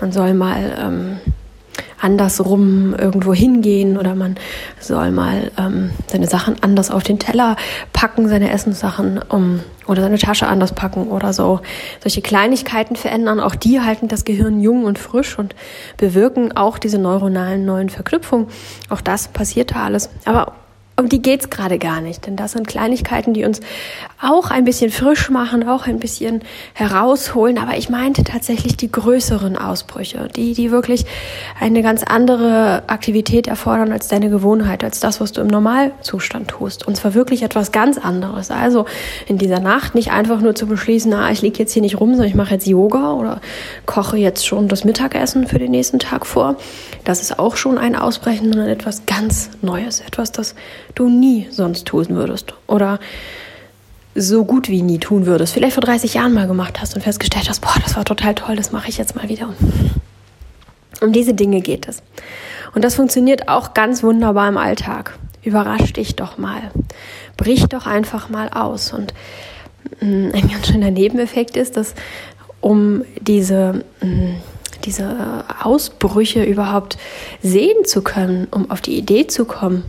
man 0.00 0.12
soll 0.12 0.34
mal 0.34 0.76
ähm, 0.78 1.16
andersrum 2.04 2.94
irgendwo 2.94 3.34
hingehen 3.34 3.96
oder 3.96 4.14
man 4.14 4.36
soll 4.78 5.10
mal 5.10 5.50
ähm, 5.58 5.90
seine 6.06 6.26
Sachen 6.28 6.56
anders 6.62 6.90
auf 6.90 7.02
den 7.02 7.18
Teller 7.18 7.56
packen, 7.92 8.28
seine 8.28 8.50
Essenssachen 8.50 9.20
um, 9.28 9.60
oder 9.86 10.02
seine 10.02 10.18
Tasche 10.18 10.46
anders 10.46 10.74
packen 10.74 11.08
oder 11.08 11.32
so. 11.32 11.60
Solche 12.02 12.22
Kleinigkeiten 12.22 12.94
verändern, 12.94 13.40
auch 13.40 13.54
die 13.54 13.80
halten 13.80 14.08
das 14.08 14.24
Gehirn 14.24 14.60
jung 14.60 14.84
und 14.84 14.98
frisch 14.98 15.38
und 15.38 15.54
bewirken 15.96 16.56
auch 16.56 16.78
diese 16.78 16.98
neuronalen 16.98 17.64
neuen 17.64 17.88
Verknüpfungen. 17.88 18.48
Auch 18.90 19.00
das 19.00 19.28
passiert 19.28 19.74
da 19.74 19.84
alles. 19.84 20.10
Aber 20.24 20.52
um 20.96 21.08
die 21.08 21.20
geht's 21.20 21.50
gerade 21.50 21.78
gar 21.78 22.00
nicht, 22.00 22.26
denn 22.26 22.36
das 22.36 22.52
sind 22.52 22.68
Kleinigkeiten, 22.68 23.34
die 23.34 23.44
uns 23.44 23.60
auch 24.22 24.52
ein 24.52 24.64
bisschen 24.64 24.92
frisch 24.92 25.28
machen, 25.28 25.68
auch 25.68 25.88
ein 25.88 25.98
bisschen 25.98 26.42
herausholen. 26.72 27.58
Aber 27.58 27.76
ich 27.76 27.88
meinte 27.88 28.22
tatsächlich 28.22 28.76
die 28.76 28.92
größeren 28.92 29.56
Ausbrüche, 29.56 30.28
die, 30.36 30.54
die 30.54 30.70
wirklich 30.70 31.04
eine 31.60 31.82
ganz 31.82 32.04
andere 32.04 32.84
Aktivität 32.86 33.48
erfordern 33.48 33.90
als 33.90 34.06
deine 34.06 34.30
Gewohnheit, 34.30 34.84
als 34.84 35.00
das, 35.00 35.20
was 35.20 35.32
du 35.32 35.40
im 35.40 35.48
Normalzustand 35.48 36.48
tust. 36.48 36.86
Und 36.86 36.96
zwar 36.96 37.14
wirklich 37.14 37.42
etwas 37.42 37.72
ganz 37.72 37.98
anderes. 37.98 38.52
Also 38.52 38.86
in 39.26 39.36
dieser 39.36 39.58
Nacht 39.58 39.96
nicht 39.96 40.12
einfach 40.12 40.40
nur 40.40 40.54
zu 40.54 40.66
beschließen, 40.66 41.10
na, 41.10 41.30
ich 41.32 41.42
liege 41.42 41.58
jetzt 41.58 41.72
hier 41.72 41.82
nicht 41.82 41.98
rum, 41.98 42.10
sondern 42.10 42.28
ich 42.28 42.36
mache 42.36 42.54
jetzt 42.54 42.66
Yoga 42.66 43.14
oder 43.14 43.40
koche 43.84 44.16
jetzt 44.16 44.46
schon 44.46 44.68
das 44.68 44.84
Mittagessen 44.84 45.48
für 45.48 45.58
den 45.58 45.72
nächsten 45.72 45.98
Tag 45.98 46.24
vor. 46.24 46.54
Das 47.02 47.20
ist 47.20 47.40
auch 47.40 47.56
schon 47.56 47.78
ein 47.78 47.96
Ausbrechen, 47.96 48.52
sondern 48.52 48.68
etwas 48.68 49.06
ganz 49.06 49.50
Neues, 49.60 50.00
etwas, 50.00 50.30
das 50.30 50.54
du 50.94 51.08
nie 51.08 51.46
sonst 51.50 51.86
tun 51.86 52.08
würdest 52.10 52.54
oder 52.66 52.98
so 54.14 54.44
gut 54.44 54.68
wie 54.68 54.82
nie 54.82 54.98
tun 54.98 55.26
würdest, 55.26 55.54
vielleicht 55.54 55.74
vor 55.74 55.82
30 55.82 56.14
Jahren 56.14 56.34
mal 56.34 56.46
gemacht 56.46 56.80
hast 56.80 56.94
und 56.94 57.02
festgestellt 57.02 57.48
hast, 57.48 57.60
boah, 57.60 57.74
das 57.82 57.96
war 57.96 58.04
total 58.04 58.34
toll, 58.34 58.56
das 58.56 58.70
mache 58.72 58.88
ich 58.88 58.98
jetzt 58.98 59.16
mal 59.16 59.28
wieder. 59.28 59.52
Um 61.00 61.12
diese 61.12 61.34
Dinge 61.34 61.60
geht 61.60 61.88
es. 61.88 62.02
Und 62.74 62.84
das 62.84 62.94
funktioniert 62.94 63.48
auch 63.48 63.74
ganz 63.74 64.02
wunderbar 64.02 64.48
im 64.48 64.56
Alltag. 64.56 65.18
Überrasch 65.42 65.92
dich 65.92 66.16
doch 66.16 66.38
mal. 66.38 66.70
Brich 67.36 67.66
doch 67.66 67.86
einfach 67.86 68.28
mal 68.28 68.48
aus. 68.48 68.92
Und 68.92 69.12
mm, 70.00 70.30
ein 70.32 70.48
ganz 70.48 70.68
schöner 70.68 70.90
Nebeneffekt 70.90 71.56
ist, 71.56 71.76
dass 71.76 71.94
um 72.60 73.04
diese, 73.20 73.84
mm, 74.00 74.36
diese 74.84 75.44
Ausbrüche 75.62 76.44
überhaupt 76.44 76.96
sehen 77.42 77.84
zu 77.84 78.02
können, 78.02 78.46
um 78.50 78.70
auf 78.70 78.80
die 78.80 78.96
Idee 78.96 79.26
zu 79.26 79.44
kommen, 79.44 79.84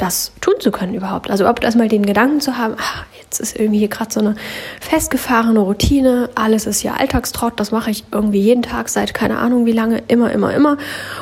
das 0.00 0.32
tun 0.40 0.54
zu 0.60 0.70
können 0.70 0.94
überhaupt. 0.94 1.30
Also 1.30 1.44
überhaupt 1.44 1.62
erstmal 1.62 1.88
den 1.88 2.06
Gedanken 2.06 2.40
zu 2.40 2.56
haben, 2.56 2.74
ach, 2.78 3.04
jetzt 3.20 3.38
ist 3.38 3.58
irgendwie 3.58 3.80
hier 3.80 3.88
gerade 3.88 4.10
so 4.10 4.20
eine 4.20 4.34
festgefahrene 4.80 5.60
Routine, 5.60 6.30
alles 6.34 6.66
ist 6.66 6.82
ja 6.82 6.94
Alltagstrott, 6.94 7.60
das 7.60 7.70
mache 7.70 7.90
ich 7.90 8.04
irgendwie 8.10 8.40
jeden 8.40 8.62
Tag 8.62 8.88
seit 8.88 9.12
keine 9.12 9.38
Ahnung 9.38 9.66
wie 9.66 9.72
lange, 9.72 10.02
immer, 10.08 10.32
immer, 10.32 10.54
immer. 10.54 10.78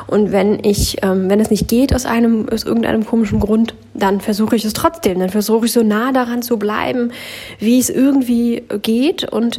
Und 0.07 0.31
wenn 0.31 0.65
ich, 0.65 0.99
ähm, 1.03 1.29
wenn 1.29 1.41
es 1.41 1.51
nicht 1.51 1.67
geht 1.67 1.93
aus 1.93 2.07
einem, 2.07 2.49
aus 2.49 2.63
irgendeinem 2.63 3.05
komischen 3.05 3.41
Grund, 3.41 3.75
dann 3.95 4.21
versuche 4.21 4.55
ich 4.55 4.65
es 4.65 4.75
trotzdem. 4.75 5.19
Dann 5.19 5.31
versuche 5.31 5.67
ich 5.67 5.73
so 5.73 5.83
nah 5.83 6.13
daran 6.13 6.43
zu 6.43 6.57
bleiben, 6.57 7.11
wie 7.59 7.81
es 7.81 7.91
irgendwie 7.91 8.63
geht 8.83 9.25
und 9.25 9.59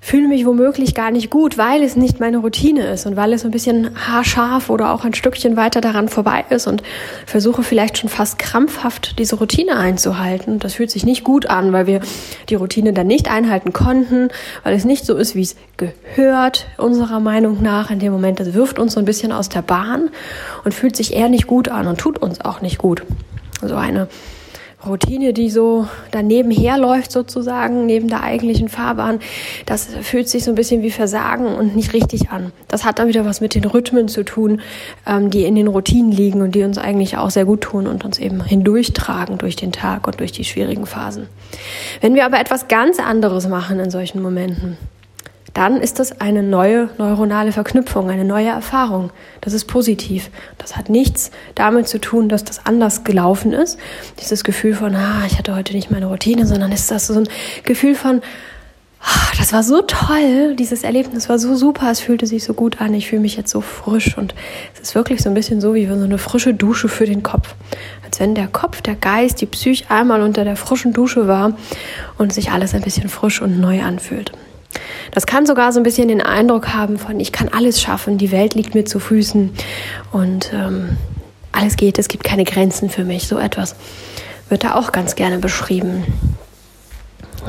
fühle 0.00 0.28
mich 0.28 0.46
womöglich 0.46 0.94
gar 0.94 1.10
nicht 1.10 1.30
gut, 1.30 1.58
weil 1.58 1.82
es 1.82 1.96
nicht 1.96 2.20
meine 2.20 2.38
Routine 2.38 2.86
ist 2.86 3.06
und 3.06 3.16
weil 3.16 3.32
es 3.32 3.44
ein 3.44 3.50
bisschen 3.50 3.90
haarscharf 3.96 4.70
oder 4.70 4.92
auch 4.92 5.04
ein 5.04 5.14
Stückchen 5.14 5.56
weiter 5.56 5.80
daran 5.80 6.08
vorbei 6.08 6.44
ist 6.50 6.66
und 6.66 6.82
versuche 7.26 7.62
vielleicht 7.62 7.98
schon 7.98 8.08
fast 8.08 8.38
krampfhaft 8.38 9.18
diese 9.18 9.36
Routine 9.36 9.76
einzuhalten. 9.76 10.60
Das 10.60 10.74
fühlt 10.74 10.90
sich 10.90 11.04
nicht 11.04 11.24
gut 11.24 11.46
an, 11.46 11.72
weil 11.72 11.86
wir 11.86 12.00
die 12.48 12.54
Routine 12.54 12.92
dann 12.92 13.06
nicht 13.06 13.30
einhalten 13.30 13.72
konnten, 13.72 14.28
weil 14.62 14.74
es 14.74 14.84
nicht 14.84 15.04
so 15.04 15.16
ist, 15.16 15.34
wie 15.34 15.42
es 15.42 15.56
gehört, 15.76 16.66
unserer 16.76 17.20
Meinung 17.20 17.62
nach. 17.62 17.90
In 17.90 17.98
dem 17.98 18.12
Moment, 18.12 18.40
das 18.40 18.54
wirft 18.54 18.78
uns 18.78 18.94
so 18.94 19.00
ein 19.00 19.04
bisschen 19.04 19.32
aus 19.32 19.48
der 19.48 19.62
Bahn 19.62 20.10
und 20.64 20.72
fühlt 20.72 20.96
sich 20.96 21.14
eher 21.14 21.28
nicht 21.28 21.46
gut 21.46 21.68
an 21.68 21.86
und 21.88 21.98
tut 21.98 22.18
uns 22.18 22.40
auch 22.40 22.60
nicht 22.60 22.78
gut. 22.78 23.02
So 23.62 23.74
eine 23.74 24.08
Routine, 24.86 25.32
die 25.32 25.50
so 25.50 25.88
daneben 26.12 26.50
herläuft 26.50 27.10
sozusagen, 27.10 27.86
neben 27.86 28.08
der 28.08 28.22
eigentlichen 28.22 28.68
Fahrbahn, 28.68 29.18
das 29.66 29.86
fühlt 30.02 30.28
sich 30.28 30.44
so 30.44 30.52
ein 30.52 30.54
bisschen 30.54 30.82
wie 30.82 30.90
Versagen 30.90 31.46
und 31.46 31.74
nicht 31.74 31.92
richtig 31.92 32.30
an. 32.30 32.52
Das 32.68 32.84
hat 32.84 32.98
dann 32.98 33.08
wieder 33.08 33.24
was 33.24 33.40
mit 33.40 33.56
den 33.56 33.64
Rhythmen 33.64 34.06
zu 34.06 34.24
tun, 34.24 34.60
ähm, 35.04 35.30
die 35.30 35.44
in 35.44 35.56
den 35.56 35.66
Routinen 35.66 36.12
liegen 36.12 36.42
und 36.42 36.54
die 36.54 36.62
uns 36.62 36.78
eigentlich 36.78 37.16
auch 37.16 37.30
sehr 37.30 37.44
gut 37.44 37.62
tun 37.62 37.88
und 37.88 38.04
uns 38.04 38.18
eben 38.18 38.44
hindurchtragen 38.44 39.38
durch 39.38 39.56
den 39.56 39.72
Tag 39.72 40.06
und 40.06 40.20
durch 40.20 40.30
die 40.30 40.44
schwierigen 40.44 40.86
Phasen. 40.86 41.26
Wenn 42.00 42.14
wir 42.14 42.24
aber 42.24 42.38
etwas 42.38 42.68
ganz 42.68 43.00
anderes 43.00 43.48
machen 43.48 43.80
in 43.80 43.90
solchen 43.90 44.22
Momenten, 44.22 44.78
dann 45.54 45.80
ist 45.80 45.98
das 45.98 46.20
eine 46.20 46.42
neue 46.42 46.90
neuronale 46.98 47.52
Verknüpfung, 47.52 48.10
eine 48.10 48.24
neue 48.24 48.48
Erfahrung. 48.48 49.10
Das 49.40 49.52
ist 49.52 49.64
positiv. 49.64 50.30
Das 50.58 50.76
hat 50.76 50.88
nichts 50.88 51.30
damit 51.54 51.88
zu 51.88 52.00
tun, 52.00 52.28
dass 52.28 52.44
das 52.44 52.66
anders 52.66 53.04
gelaufen 53.04 53.52
ist. 53.52 53.78
Dieses 54.20 54.44
Gefühl 54.44 54.74
von, 54.74 54.94
ah, 54.94 55.22
ich 55.26 55.38
hatte 55.38 55.54
heute 55.54 55.74
nicht 55.74 55.90
meine 55.90 56.06
Routine, 56.06 56.46
sondern 56.46 56.72
ist 56.72 56.90
das 56.90 57.06
so 57.06 57.14
ein 57.14 57.28
Gefühl 57.64 57.94
von, 57.94 58.20
ah, 59.00 59.32
das 59.38 59.52
war 59.52 59.62
so 59.62 59.82
toll, 59.82 60.54
dieses 60.56 60.82
Erlebnis 60.82 61.28
war 61.28 61.38
so 61.38 61.54
super, 61.54 61.90
es 61.90 62.00
fühlte 62.00 62.26
sich 62.26 62.44
so 62.44 62.54
gut 62.54 62.80
an, 62.80 62.92
ich 62.94 63.08
fühle 63.08 63.22
mich 63.22 63.36
jetzt 63.36 63.50
so 63.50 63.60
frisch 63.60 64.18
und 64.18 64.34
es 64.74 64.80
ist 64.80 64.94
wirklich 64.94 65.22
so 65.22 65.28
ein 65.28 65.34
bisschen 65.34 65.60
so 65.60 65.74
wie 65.74 65.86
so 65.86 65.94
eine 65.94 66.18
frische 66.18 66.54
Dusche 66.54 66.88
für 66.88 67.06
den 67.06 67.22
Kopf. 67.22 67.54
Als 68.04 68.20
wenn 68.20 68.34
der 68.34 68.48
Kopf, 68.48 68.82
der 68.82 68.96
Geist, 68.96 69.40
die 69.40 69.46
Psyche 69.46 69.90
einmal 69.90 70.22
unter 70.22 70.44
der 70.44 70.56
frischen 70.56 70.92
Dusche 70.92 71.28
war 71.28 71.56
und 72.16 72.32
sich 72.32 72.50
alles 72.50 72.74
ein 72.74 72.82
bisschen 72.82 73.08
frisch 73.08 73.40
und 73.40 73.60
neu 73.60 73.82
anfühlt. 73.82 74.32
Das 75.12 75.26
kann 75.26 75.46
sogar 75.46 75.72
so 75.72 75.80
ein 75.80 75.82
bisschen 75.82 76.08
den 76.08 76.20
Eindruck 76.20 76.68
haben 76.74 76.98
von, 76.98 77.18
ich 77.20 77.32
kann 77.32 77.48
alles 77.48 77.80
schaffen, 77.80 78.18
die 78.18 78.30
Welt 78.30 78.54
liegt 78.54 78.74
mir 78.74 78.84
zu 78.84 79.00
Füßen 79.00 79.52
und 80.12 80.52
ähm, 80.52 80.96
alles 81.52 81.76
geht, 81.76 81.98
es 81.98 82.08
gibt 82.08 82.24
keine 82.24 82.44
Grenzen 82.44 82.90
für 82.90 83.04
mich. 83.04 83.26
So 83.26 83.38
etwas 83.38 83.74
wird 84.48 84.64
da 84.64 84.74
auch 84.74 84.92
ganz 84.92 85.14
gerne 85.14 85.38
beschrieben. 85.38 86.04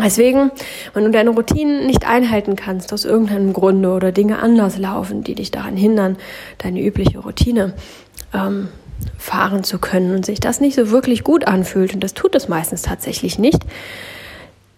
Deswegen, 0.01 0.51
wenn 0.93 1.03
du 1.03 1.11
deine 1.11 1.31
Routinen 1.31 1.85
nicht 1.85 2.07
einhalten 2.07 2.55
kannst 2.55 2.93
aus 2.93 3.05
irgendeinem 3.05 3.53
Grunde 3.53 3.91
oder 3.91 4.11
Dinge 4.11 4.39
anders 4.39 4.77
laufen, 4.77 5.23
die 5.23 5.35
dich 5.35 5.51
daran 5.51 5.75
hindern, 5.75 6.17
deine 6.57 6.81
übliche 6.81 7.19
Routine 7.19 7.73
ähm, 8.33 8.69
fahren 9.17 9.63
zu 9.63 9.79
können 9.79 10.15
und 10.15 10.25
sich 10.25 10.39
das 10.39 10.61
nicht 10.61 10.75
so 10.75 10.91
wirklich 10.91 11.23
gut 11.23 11.47
anfühlt, 11.47 11.93
und 11.93 12.03
das 12.03 12.13
tut 12.13 12.35
es 12.35 12.47
meistens 12.47 12.81
tatsächlich 12.81 13.39
nicht, 13.39 13.59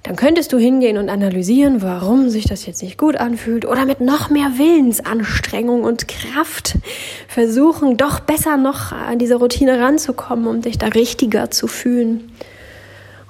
dann 0.04 0.16
könntest 0.16 0.52
du 0.52 0.58
hingehen 0.58 0.98
und 0.98 1.10
analysieren, 1.10 1.84
warum 1.84 2.30
sich 2.30 2.46
das 2.46 2.66
jetzt 2.66 2.82
nicht 2.82 2.98
gut 2.98 3.18
anfühlt 3.18 3.66
oder 3.66 3.86
mit 3.86 4.02
noch 4.02 4.32
mehr 4.32 4.58
Willensanstrengung 4.58 5.84
und 5.84 6.08
Kraft 6.08 6.78
versuchen, 7.28 7.98
doch 7.98 8.20
besser 8.20 8.58
noch 8.58 8.92
an 8.92 9.20
diese 9.20 9.36
Routine 9.36 9.80
ranzukommen, 9.80 10.48
um 10.48 10.62
dich 10.62 10.80
da 10.80 10.88
richtiger 10.88 11.52
zu 11.52 11.68
fühlen. 11.68 12.32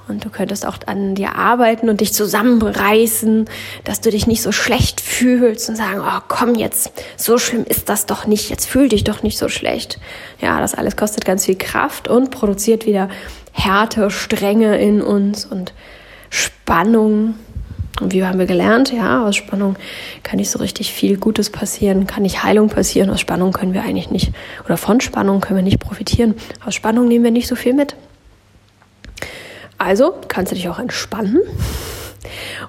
Und 0.07 0.25
du 0.25 0.29
könntest 0.29 0.65
auch 0.65 0.77
an 0.87 1.15
dir 1.15 1.35
arbeiten 1.35 1.89
und 1.89 2.01
dich 2.01 2.13
zusammenreißen, 2.13 3.45
dass 3.83 4.01
du 4.01 4.09
dich 4.09 4.27
nicht 4.27 4.41
so 4.41 4.51
schlecht 4.51 4.99
fühlst 4.99 5.69
und 5.69 5.75
sagen, 5.75 6.01
oh 6.01 6.21
komm 6.27 6.55
jetzt, 6.55 6.91
so 7.17 7.37
schlimm 7.37 7.65
ist 7.65 7.87
das 7.89 8.05
doch 8.05 8.27
nicht, 8.27 8.49
jetzt 8.49 8.65
fühl 8.65 8.89
dich 8.89 9.03
doch 9.03 9.23
nicht 9.23 9.37
so 9.37 9.47
schlecht. 9.47 9.99
Ja, 10.41 10.59
das 10.59 10.73
alles 10.73 10.95
kostet 10.95 11.25
ganz 11.25 11.45
viel 11.45 11.57
Kraft 11.57 12.07
und 12.07 12.31
produziert 12.31 12.85
wieder 12.85 13.09
Härte, 13.51 14.09
Strenge 14.09 14.81
in 14.81 15.01
uns 15.01 15.45
und 15.45 15.73
Spannung. 16.31 17.35
Und 17.99 18.13
wie 18.13 18.25
haben 18.25 18.39
wir 18.39 18.47
gelernt? 18.47 18.91
Ja, 18.91 19.27
aus 19.27 19.35
Spannung 19.35 19.75
kann 20.23 20.37
nicht 20.37 20.49
so 20.49 20.57
richtig 20.57 20.91
viel 20.91 21.17
Gutes 21.17 21.51
passieren, 21.51 22.07
kann 22.07 22.23
nicht 22.23 22.43
Heilung 22.43 22.69
passieren. 22.69 23.11
Aus 23.11 23.19
Spannung 23.19 23.51
können 23.51 23.75
wir 23.75 23.83
eigentlich 23.83 24.09
nicht, 24.09 24.31
oder 24.65 24.77
von 24.77 25.01
Spannung 25.01 25.41
können 25.41 25.57
wir 25.57 25.63
nicht 25.63 25.79
profitieren. 25.79 26.33
Aus 26.65 26.73
Spannung 26.73 27.07
nehmen 27.07 27.23
wir 27.23 27.31
nicht 27.31 27.47
so 27.47 27.55
viel 27.55 27.73
mit. 27.73 27.95
Also 29.77 30.15
kannst 30.27 30.51
du 30.51 30.55
dich 30.55 30.67
auch 30.69 30.79
entspannen. 30.79 31.41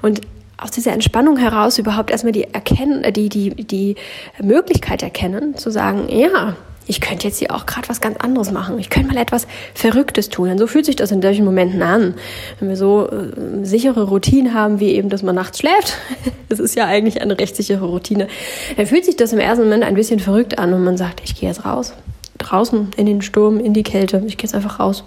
Und 0.02 0.20
aus 0.56 0.70
dieser 0.70 0.92
Entspannung 0.92 1.36
heraus 1.36 1.78
überhaupt 1.78 2.10
erstmal 2.10 2.32
die, 2.32 2.44
erkennen, 2.44 3.10
die, 3.12 3.28
die, 3.28 3.50
die 3.50 3.96
Möglichkeit 4.42 5.02
erkennen, 5.02 5.56
zu 5.56 5.70
sagen, 5.70 6.08
ja, 6.08 6.56
ich 6.92 7.00
könnte 7.00 7.26
jetzt 7.26 7.38
hier 7.38 7.54
auch 7.54 7.64
gerade 7.64 7.88
was 7.88 8.02
ganz 8.02 8.18
anderes 8.18 8.52
machen. 8.52 8.78
Ich 8.78 8.90
könnte 8.90 9.14
mal 9.14 9.18
etwas 9.18 9.46
Verrücktes 9.72 10.28
tun. 10.28 10.50
Und 10.50 10.58
so 10.58 10.66
fühlt 10.66 10.84
sich 10.84 10.94
das 10.94 11.10
in 11.10 11.22
solchen 11.22 11.42
Momenten 11.42 11.80
an. 11.80 12.12
Wenn 12.60 12.68
wir 12.68 12.76
so 12.76 13.08
äh, 13.08 13.64
sichere 13.64 14.02
Routinen 14.02 14.52
haben, 14.52 14.78
wie 14.78 14.90
eben, 14.90 15.08
dass 15.08 15.22
man 15.22 15.34
nachts 15.34 15.60
schläft, 15.60 15.96
das 16.50 16.60
ist 16.60 16.76
ja 16.76 16.84
eigentlich 16.84 17.22
eine 17.22 17.38
recht 17.38 17.56
sichere 17.56 17.86
Routine, 17.86 18.28
dann 18.76 18.84
fühlt 18.84 19.06
sich 19.06 19.16
das 19.16 19.32
im 19.32 19.38
ersten 19.38 19.64
Moment 19.64 19.84
ein 19.84 19.94
bisschen 19.94 20.20
verrückt 20.20 20.58
an 20.58 20.74
und 20.74 20.84
man 20.84 20.98
sagt, 20.98 21.22
ich 21.24 21.34
gehe 21.34 21.48
jetzt 21.48 21.64
raus. 21.64 21.94
Draußen 22.36 22.90
in 22.98 23.06
den 23.06 23.22
Sturm, 23.22 23.58
in 23.58 23.72
die 23.72 23.84
Kälte. 23.84 24.22
Ich 24.26 24.36
gehe 24.36 24.44
jetzt 24.44 24.54
einfach 24.54 24.78
raus. 24.78 25.02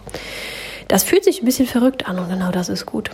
Das 0.88 1.04
fühlt 1.04 1.24
sich 1.24 1.44
ein 1.44 1.46
bisschen 1.46 1.68
verrückt 1.68 2.10
an 2.10 2.18
und 2.18 2.30
genau 2.30 2.50
das 2.50 2.68
ist 2.68 2.88
gut. 2.88 3.12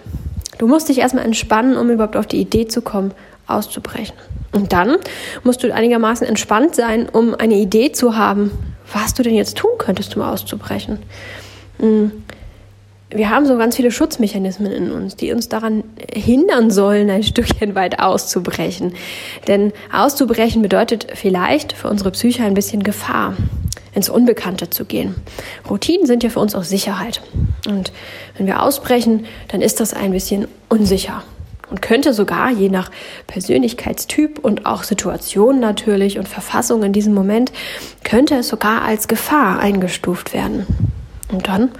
Du 0.59 0.67
musst 0.67 0.87
dich 0.87 0.99
erstmal 0.99 1.25
entspannen, 1.25 1.75
um 1.75 1.89
überhaupt 1.89 2.15
auf 2.15 2.27
die 2.27 2.39
Idee 2.39 2.69
zu 2.69 2.81
kommen, 2.81 3.11
auszubrechen. 3.47 4.15
Und 4.51 4.73
dann 4.73 4.97
musst 5.43 5.63
du 5.63 5.73
einigermaßen 5.73 6.27
entspannt 6.27 6.75
sein, 6.75 7.07
um 7.09 7.35
eine 7.35 7.55
Idee 7.55 7.91
zu 7.91 8.17
haben, 8.17 8.51
was 8.93 9.13
du 9.13 9.23
denn 9.23 9.35
jetzt 9.35 9.57
tun 9.57 9.71
könntest, 9.77 10.15
um 10.15 10.21
auszubrechen. 10.21 10.99
Hm. 11.79 12.11
Wir 13.13 13.29
haben 13.29 13.45
so 13.45 13.57
ganz 13.57 13.75
viele 13.75 13.91
Schutzmechanismen 13.91 14.71
in 14.71 14.89
uns, 14.89 15.17
die 15.17 15.33
uns 15.33 15.49
daran 15.49 15.83
hindern 16.13 16.71
sollen, 16.71 17.09
ein 17.09 17.23
Stückchen 17.23 17.75
weit 17.75 17.99
auszubrechen. 17.99 18.93
Denn 19.47 19.73
auszubrechen 19.91 20.61
bedeutet 20.61 21.07
vielleicht 21.13 21.73
für 21.73 21.89
unsere 21.89 22.11
Psyche 22.11 22.43
ein 22.43 22.53
bisschen 22.53 22.83
Gefahr, 22.83 23.35
ins 23.93 24.07
Unbekannte 24.07 24.69
zu 24.69 24.85
gehen. 24.85 25.15
Routinen 25.69 26.05
sind 26.05 26.23
ja 26.23 26.29
für 26.29 26.39
uns 26.39 26.55
auch 26.55 26.63
Sicherheit. 26.63 27.21
Und 27.67 27.91
wenn 28.37 28.47
wir 28.47 28.63
ausbrechen, 28.63 29.25
dann 29.49 29.61
ist 29.61 29.81
das 29.81 29.93
ein 29.93 30.11
bisschen 30.11 30.47
unsicher 30.69 31.21
und 31.71 31.81
könnte 31.81 32.13
sogar 32.13 32.51
je 32.51 32.69
nach 32.69 32.91
Persönlichkeitstyp 33.25 34.39
und 34.39 34.65
auch 34.65 34.83
Situation 34.83 35.59
natürlich 35.59 36.19
und 36.19 36.27
Verfassung 36.27 36.83
in 36.83 36.93
diesem 36.93 37.13
Moment, 37.13 37.51
könnte 38.03 38.35
es 38.35 38.49
sogar 38.49 38.83
als 38.83 39.07
Gefahr 39.07 39.59
eingestuft 39.59 40.33
werden. 40.33 40.67
Und 41.31 41.47
dann 41.47 41.71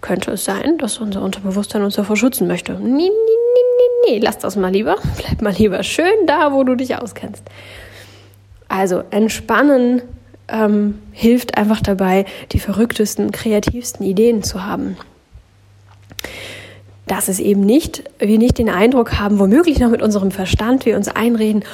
könnte 0.00 0.32
es 0.32 0.44
sein, 0.44 0.78
dass 0.78 0.98
unser 0.98 1.22
Unterbewusstsein 1.22 1.82
uns 1.82 1.94
davor 1.94 2.16
schützen 2.16 2.46
möchte. 2.46 2.72
Nee, 2.72 2.88
nee, 2.88 3.08
nee, 3.08 3.10
nee, 4.08 4.12
nee, 4.12 4.18
lass 4.18 4.38
das 4.38 4.56
mal 4.56 4.72
lieber. 4.72 4.96
Bleib 5.18 5.42
mal 5.42 5.52
lieber 5.52 5.82
schön 5.82 6.26
da, 6.26 6.52
wo 6.52 6.64
du 6.64 6.74
dich 6.74 6.96
auskennst. 6.96 7.44
Also 8.68 9.04
entspannen 9.10 10.02
ähm, 10.48 10.98
hilft 11.12 11.58
einfach 11.58 11.82
dabei, 11.82 12.24
die 12.52 12.58
verrücktesten, 12.58 13.32
kreativsten 13.32 14.06
Ideen 14.06 14.42
zu 14.42 14.64
haben 14.64 14.96
dass 17.06 17.28
es 17.28 17.38
eben 17.38 17.60
nicht, 17.60 18.02
wir 18.18 18.38
nicht 18.38 18.58
den 18.58 18.68
Eindruck 18.68 19.18
haben, 19.18 19.38
womöglich 19.38 19.78
noch 19.78 19.90
mit 19.90 20.02
unserem 20.02 20.30
Verstand, 20.30 20.86
wir 20.86 20.96
uns 20.96 21.08
einreden, 21.08 21.64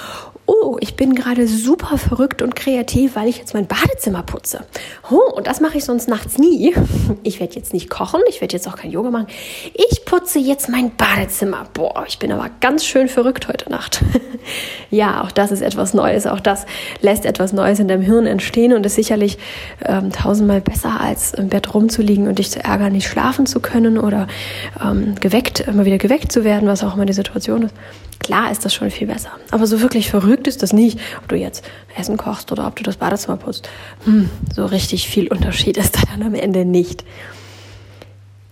oh, 0.46 0.76
ich 0.80 0.96
bin 0.96 1.14
gerade 1.14 1.46
super 1.46 1.98
verrückt 1.98 2.42
und 2.42 2.56
kreativ, 2.56 3.16
weil 3.16 3.28
ich 3.28 3.38
jetzt 3.38 3.54
mein 3.54 3.66
Badezimmer 3.66 4.22
putze. 4.22 4.64
Oh, 5.10 5.32
und 5.36 5.46
das 5.46 5.60
mache 5.60 5.78
ich 5.78 5.84
sonst 5.84 6.08
nachts 6.08 6.38
nie. 6.38 6.74
Ich 7.24 7.40
werde 7.40 7.54
jetzt 7.54 7.72
nicht 7.72 7.88
kochen, 7.88 8.20
ich 8.28 8.40
werde 8.40 8.54
jetzt 8.54 8.66
auch 8.66 8.76
kein 8.76 8.90
Yoga 8.90 9.10
machen. 9.10 9.26
Ich 9.74 10.04
putze 10.04 10.38
jetzt 10.38 10.68
mein 10.68 10.90
Badezimmer. 10.96 11.66
Boah, 11.72 12.04
ich 12.08 12.18
bin 12.18 12.32
aber 12.32 12.50
ganz 12.60 12.84
schön 12.84 13.08
verrückt 13.08 13.48
heute 13.48 13.70
Nacht. 13.70 14.02
ja, 14.90 15.22
auch 15.22 15.30
das 15.30 15.52
ist 15.52 15.60
etwas 15.60 15.94
Neues. 15.94 16.26
Auch 16.26 16.40
das 16.40 16.66
lässt 17.00 17.24
etwas 17.26 17.52
Neues 17.52 17.78
in 17.78 17.88
deinem 17.88 18.02
Hirn 18.02 18.26
entstehen 18.26 18.72
und 18.72 18.84
ist 18.86 18.96
sicherlich 18.96 19.38
ähm, 19.84 20.10
tausendmal 20.10 20.60
besser, 20.60 21.00
als 21.00 21.34
im 21.34 21.48
Bett 21.48 21.74
rumzuliegen 21.74 22.26
und 22.28 22.38
dich 22.38 22.50
zu 22.50 22.62
ärgern, 22.62 22.92
nicht 22.92 23.08
schlafen 23.08 23.46
zu 23.46 23.60
können 23.60 23.98
oder 23.98 24.26
ähm, 24.82 25.14
geweckt, 25.20 25.60
immer 25.60 25.84
wieder 25.84 25.98
geweckt 25.98 26.32
zu 26.32 26.44
werden, 26.44 26.68
was 26.68 26.82
auch 26.82 26.94
immer 26.94 27.06
die 27.06 27.12
Situation 27.12 27.62
ist. 27.62 27.74
Klar 28.22 28.52
ist 28.52 28.64
das 28.64 28.72
schon 28.72 28.90
viel 28.90 29.08
besser. 29.08 29.30
Aber 29.50 29.66
so 29.66 29.80
wirklich 29.80 30.08
verrückt 30.08 30.46
ist 30.46 30.62
das 30.62 30.72
nicht, 30.72 31.00
ob 31.18 31.28
du 31.28 31.36
jetzt 31.36 31.64
Essen 31.96 32.16
kochst 32.16 32.52
oder 32.52 32.66
ob 32.66 32.76
du 32.76 32.84
das 32.84 32.96
Badezimmer 32.96 33.36
putzt. 33.36 33.68
Hm, 34.04 34.30
so 34.54 34.64
richtig 34.64 35.08
viel 35.08 35.28
Unterschied 35.28 35.76
ist 35.78 35.96
da 35.96 36.02
dann 36.10 36.22
am 36.22 36.34
Ende 36.34 36.64
nicht. 36.64 37.04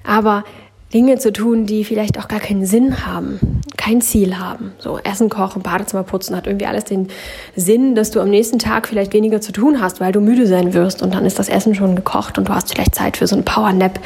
Aber 0.03 0.45
Dinge 0.93 1.19
zu 1.19 1.33
tun, 1.33 1.67
die 1.67 1.85
vielleicht 1.85 2.19
auch 2.19 2.27
gar 2.27 2.41
keinen 2.41 2.67
Sinn 2.67 3.07
haben, 3.07 3.61
kein 3.77 4.01
Ziel 4.01 4.39
haben. 4.39 4.73
So 4.79 4.99
Essen 4.99 5.29
kochen, 5.29 5.63
Badezimmer 5.63 6.03
putzen 6.03 6.35
hat 6.35 6.49
irgendwie 6.49 6.67
alles 6.67 6.85
den 6.85 7.09
Sinn, 7.55 7.95
dass 7.95 8.11
du 8.11 8.21
am 8.21 8.29
nächsten 8.29 8.59
Tag 8.59 8.89
vielleicht 8.89 9.13
weniger 9.13 9.41
zu 9.41 9.53
tun 9.53 9.81
hast, 9.81 10.01
weil 10.01 10.11
du 10.11 10.21
müde 10.21 10.49
sein 10.49 10.75
wirst 10.75 11.03
und 11.03 11.15
dann 11.15 11.25
ist 11.25 11.39
das 11.39 11.49
Essen 11.49 11.77
schon 11.77 11.95
gekocht 11.95 12.39
und 12.39 12.49
du 12.49 12.55
hast 12.55 12.73
vielleicht 12.73 12.95
Zeit 12.95 13.17
für 13.17 13.29
so 13.29 13.37
ein 13.37 13.45
Powernap, 13.45 14.01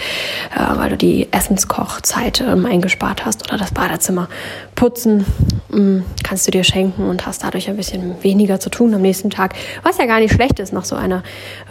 äh, 0.55 0.77
weil 0.77 0.91
du 0.91 0.97
die 0.99 1.33
Essenskochzeit 1.33 2.43
ähm, 2.43 2.67
eingespart 2.67 3.25
hast 3.25 3.49
oder 3.49 3.57
das 3.57 3.73
Badezimmer 3.73 4.29
putzen 4.75 5.25
ähm, 5.73 6.05
kannst 6.23 6.47
du 6.47 6.51
dir 6.51 6.65
schenken 6.65 7.09
und 7.09 7.27
hast 7.27 7.45
dadurch 7.45 7.69
ein 7.69 7.77
bisschen 7.77 8.23
weniger 8.23 8.61
zu 8.61 8.71
tun 8.71 8.95
am 8.95 9.03
nächsten 9.03 9.31
Tag, 9.31 9.55
was 9.83 9.99
ja 9.99 10.07
gar 10.07 10.21
nicht 10.21 10.35
schlecht 10.35 10.59
ist 10.59 10.73
nach 10.73 10.85
so 10.85 10.97
einer 10.97 11.23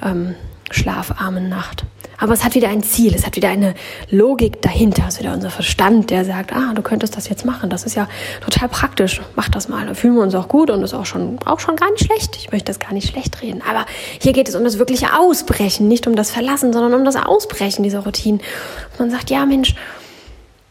ähm, 0.04 0.36
schlafarmen 0.72 1.50
Nacht. 1.50 1.86
Aber 2.24 2.32
es 2.32 2.46
hat 2.46 2.56
wieder 2.56 2.70
ein 2.70 2.82
Ziel, 2.82 3.14
es 3.14 3.26
hat 3.26 3.36
wieder 3.36 3.50
eine 3.50 3.74
Logik 4.10 4.62
dahinter. 4.62 5.04
Es 5.10 5.16
ist 5.16 5.20
wieder 5.20 5.34
unser 5.34 5.50
Verstand, 5.50 6.10
der 6.10 6.24
sagt, 6.24 6.54
ah, 6.54 6.72
du 6.74 6.82
könntest 6.82 7.18
das 7.18 7.28
jetzt 7.28 7.44
machen. 7.44 7.70
Das 7.70 7.84
ist 7.84 7.96
ja 7.96 8.08
total 8.40 8.70
praktisch. 8.70 9.20
Mach 9.36 9.50
das 9.50 9.68
mal. 9.68 9.86
Da 9.86 9.94
fühlen 9.94 10.16
wir 10.16 10.22
uns 10.22 10.34
auch 10.34 10.48
gut 10.48 10.70
und 10.70 10.82
ist 10.84 10.94
auch 10.94 11.06
schon, 11.06 11.38
auch 11.44 11.60
schon 11.60 11.76
gar 11.76 11.92
nicht 11.92 12.06
schlecht. 12.06 12.38
Ich 12.38 12.50
möchte 12.50 12.68
das 12.68 12.80
gar 12.80 12.94
nicht 12.94 13.10
schlecht 13.10 13.42
reden. 13.42 13.62
Aber 13.70 13.86
hier 14.22 14.32
geht 14.32 14.48
es 14.48 14.56
um 14.56 14.64
das 14.64 14.80
wirkliche 14.80 15.20
Ausbrechen, 15.20 15.90
nicht 15.90 16.08
um 16.08 16.16
das 16.16 16.32
Verlassen, 16.32 16.72
sondern 16.72 16.94
um 16.94 17.04
das 17.04 17.18
Ausbrechen 17.18 17.84
dieser 17.84 18.06
Routinen. 18.06 18.40
Und 18.40 19.00
man 19.00 19.12
sagt, 19.12 19.30
ja, 19.30 19.46
Mensch, 19.46 19.76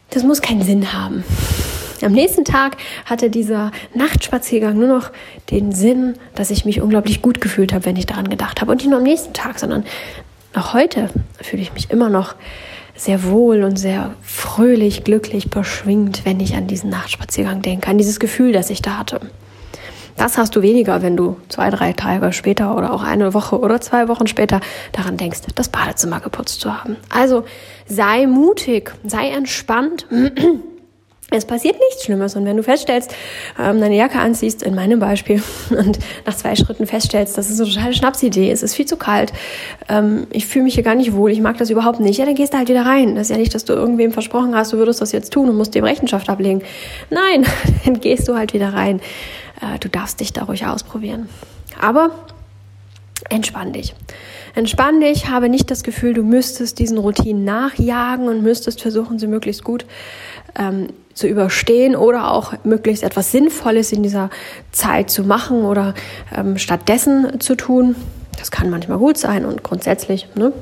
das 0.09 0.23
muss 0.23 0.41
keinen 0.41 0.63
Sinn 0.63 0.91
haben. 0.91 1.23
Am 2.01 2.13
nächsten 2.13 2.45
Tag 2.45 2.77
hatte 3.05 3.29
dieser 3.29 3.71
Nachtspaziergang 3.93 4.75
nur 4.75 4.87
noch 4.87 5.11
den 5.51 5.71
Sinn, 5.71 6.15
dass 6.33 6.49
ich 6.49 6.65
mich 6.65 6.81
unglaublich 6.81 7.21
gut 7.21 7.41
gefühlt 7.41 7.73
habe, 7.73 7.85
wenn 7.85 7.95
ich 7.95 8.07
daran 8.07 8.27
gedacht 8.27 8.59
habe. 8.59 8.71
Und 8.71 8.77
nicht 8.77 8.89
nur 8.89 8.97
am 8.97 9.03
nächsten 9.03 9.33
Tag, 9.33 9.59
sondern 9.59 9.85
auch 10.55 10.73
heute 10.73 11.09
fühle 11.41 11.61
ich 11.61 11.73
mich 11.73 11.89
immer 11.91 12.09
noch 12.09 12.35
sehr 12.95 13.23
wohl 13.23 13.63
und 13.63 13.77
sehr 13.77 14.13
fröhlich, 14.21 15.03
glücklich, 15.03 15.49
beschwingt, 15.49 16.25
wenn 16.25 16.39
ich 16.39 16.55
an 16.55 16.67
diesen 16.67 16.89
Nachtspaziergang 16.89 17.61
denke, 17.61 17.87
an 17.87 17.97
dieses 17.97 18.19
Gefühl, 18.19 18.51
das 18.51 18.69
ich 18.69 18.81
da 18.81 18.97
hatte. 18.97 19.19
Das 20.15 20.37
hast 20.37 20.55
du 20.55 20.61
weniger, 20.61 21.01
wenn 21.01 21.17
du 21.17 21.37
zwei, 21.49 21.71
drei 21.71 21.93
Tage 21.93 22.33
später 22.33 22.77
oder 22.77 22.93
auch 22.93 23.01
eine 23.01 23.33
Woche 23.33 23.59
oder 23.59 23.81
zwei 23.81 24.07
Wochen 24.07 24.27
später 24.27 24.61
daran 24.91 25.17
denkst, 25.17 25.39
das 25.55 25.69
Badezimmer 25.69 26.19
geputzt 26.19 26.61
zu 26.61 26.71
haben. 26.71 26.97
Also 27.09 27.45
sei 27.87 28.27
mutig, 28.27 28.91
sei 29.03 29.29
entspannt. 29.29 30.05
es 31.31 31.45
passiert 31.45 31.75
nichts 31.79 32.05
Schlimmes. 32.05 32.35
Und 32.35 32.45
wenn 32.45 32.57
du 32.57 32.63
feststellst, 32.63 33.13
ähm, 33.59 33.79
deine 33.79 33.95
Jacke 33.95 34.19
anziehst, 34.19 34.63
in 34.63 34.75
meinem 34.75 34.99
Beispiel, 34.99 35.41
und 35.69 35.99
nach 36.25 36.35
zwei 36.35 36.55
Schritten 36.55 36.85
feststellst, 36.85 37.37
das 37.37 37.49
ist 37.49 37.59
eine 37.59 37.69
totale 37.69 37.93
Schnapsidee, 37.93 38.51
es 38.51 38.63
ist 38.63 38.75
viel 38.75 38.85
zu 38.85 38.97
kalt, 38.97 39.33
ähm, 39.89 40.27
ich 40.31 40.45
fühle 40.45 40.65
mich 40.65 40.75
hier 40.75 40.83
gar 40.83 40.95
nicht 40.95 41.13
wohl, 41.13 41.31
ich 41.31 41.41
mag 41.41 41.57
das 41.57 41.69
überhaupt 41.69 41.99
nicht, 41.99 42.19
ja, 42.19 42.25
dann 42.25 42.35
gehst 42.35 42.53
du 42.53 42.57
halt 42.57 42.69
wieder 42.69 42.85
rein. 42.85 43.15
Das 43.15 43.27
ist 43.27 43.31
ja 43.31 43.37
nicht, 43.37 43.55
dass 43.55 43.65
du 43.65 43.73
irgendwem 43.73 44.11
versprochen 44.11 44.55
hast, 44.55 44.73
du 44.73 44.77
würdest 44.77 45.01
das 45.01 45.11
jetzt 45.11 45.33
tun 45.33 45.49
und 45.49 45.57
musst 45.57 45.75
dem 45.75 45.83
Rechenschaft 45.83 46.29
ablegen. 46.29 46.61
Nein, 47.09 47.45
dann 47.85 47.99
gehst 47.99 48.27
du 48.27 48.35
halt 48.35 48.53
wieder 48.53 48.73
rein. 48.73 48.99
Äh, 49.61 49.79
du 49.79 49.89
darfst 49.89 50.19
dich 50.19 50.33
da 50.33 50.43
ruhig 50.43 50.65
ausprobieren. 50.65 51.29
Aber 51.79 52.11
entspann 53.29 53.73
dich. 53.73 53.95
Entspann 54.55 55.01
dich, 55.01 55.29
habe 55.29 55.49
nicht 55.49 55.71
das 55.71 55.81
Gefühl, 55.83 56.13
du 56.13 56.21
müsstest 56.21 56.77
diesen 56.77 56.99
Routinen 56.99 57.43
nachjagen 57.43 58.27
und 58.27 58.43
müsstest 58.43 58.81
versuchen, 58.81 59.17
sie 59.17 59.25
möglichst 59.25 59.63
gut 59.63 59.85
ähm, 60.55 60.87
zu 61.13 61.27
überstehen 61.27 61.95
oder 61.95 62.31
auch 62.31 62.53
möglichst 62.63 63.03
etwas 63.03 63.31
Sinnvolles 63.31 63.91
in 63.91 64.03
dieser 64.03 64.29
Zeit 64.71 65.09
zu 65.09 65.23
machen 65.23 65.63
oder 65.63 65.93
ähm, 66.35 66.57
stattdessen 66.57 67.39
zu 67.39 67.55
tun. 67.55 67.95
Das 68.37 68.49
kann 68.49 68.71
manchmal 68.71 68.97
gut 68.97 69.17
sein 69.17 69.45
und 69.45 69.63
grundsätzlich 69.63 70.27
ne, 70.35 70.53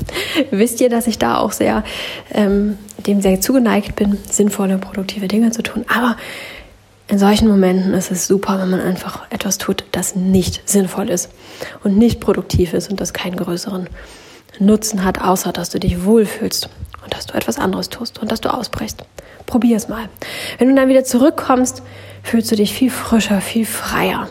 wisst 0.50 0.80
ihr, 0.80 0.88
dass 0.88 1.06
ich 1.06 1.18
da 1.18 1.38
auch 1.38 1.52
sehr 1.52 1.84
ähm, 2.32 2.78
dem 3.06 3.20
sehr 3.20 3.40
zugeneigt 3.40 3.96
bin, 3.96 4.18
sinnvolle, 4.28 4.78
produktive 4.78 5.28
Dinge 5.28 5.50
zu 5.50 5.62
tun. 5.62 5.84
Aber 5.94 6.16
in 7.08 7.18
solchen 7.18 7.48
Momenten 7.48 7.94
ist 7.94 8.10
es 8.10 8.26
super, 8.26 8.58
wenn 8.60 8.70
man 8.70 8.80
einfach 8.80 9.24
etwas 9.30 9.58
tut, 9.58 9.84
das 9.92 10.14
nicht 10.14 10.68
sinnvoll 10.68 11.08
ist 11.08 11.30
und 11.82 11.96
nicht 11.96 12.20
produktiv 12.20 12.74
ist 12.74 12.90
und 12.90 13.00
das 13.00 13.12
keinen 13.12 13.36
größeren 13.36 13.88
Nutzen 14.58 15.04
hat, 15.04 15.20
außer 15.20 15.52
dass 15.52 15.70
du 15.70 15.78
dich 15.78 16.04
wohlfühlst 16.04 16.68
und 17.04 17.14
dass 17.14 17.26
du 17.26 17.34
etwas 17.34 17.58
anderes 17.58 17.88
tust 17.88 18.18
und 18.18 18.30
dass 18.32 18.40
du 18.40 18.52
ausbrichst. 18.52 19.04
Probier 19.46 19.76
es 19.76 19.88
mal. 19.88 20.08
Wenn 20.58 20.68
du 20.68 20.74
dann 20.74 20.88
wieder 20.88 21.04
zurückkommst, 21.04 21.82
fühlst 22.22 22.50
du 22.50 22.56
dich 22.56 22.72
viel 22.72 22.90
frischer, 22.90 23.40
viel 23.40 23.66
freier. 23.66 24.28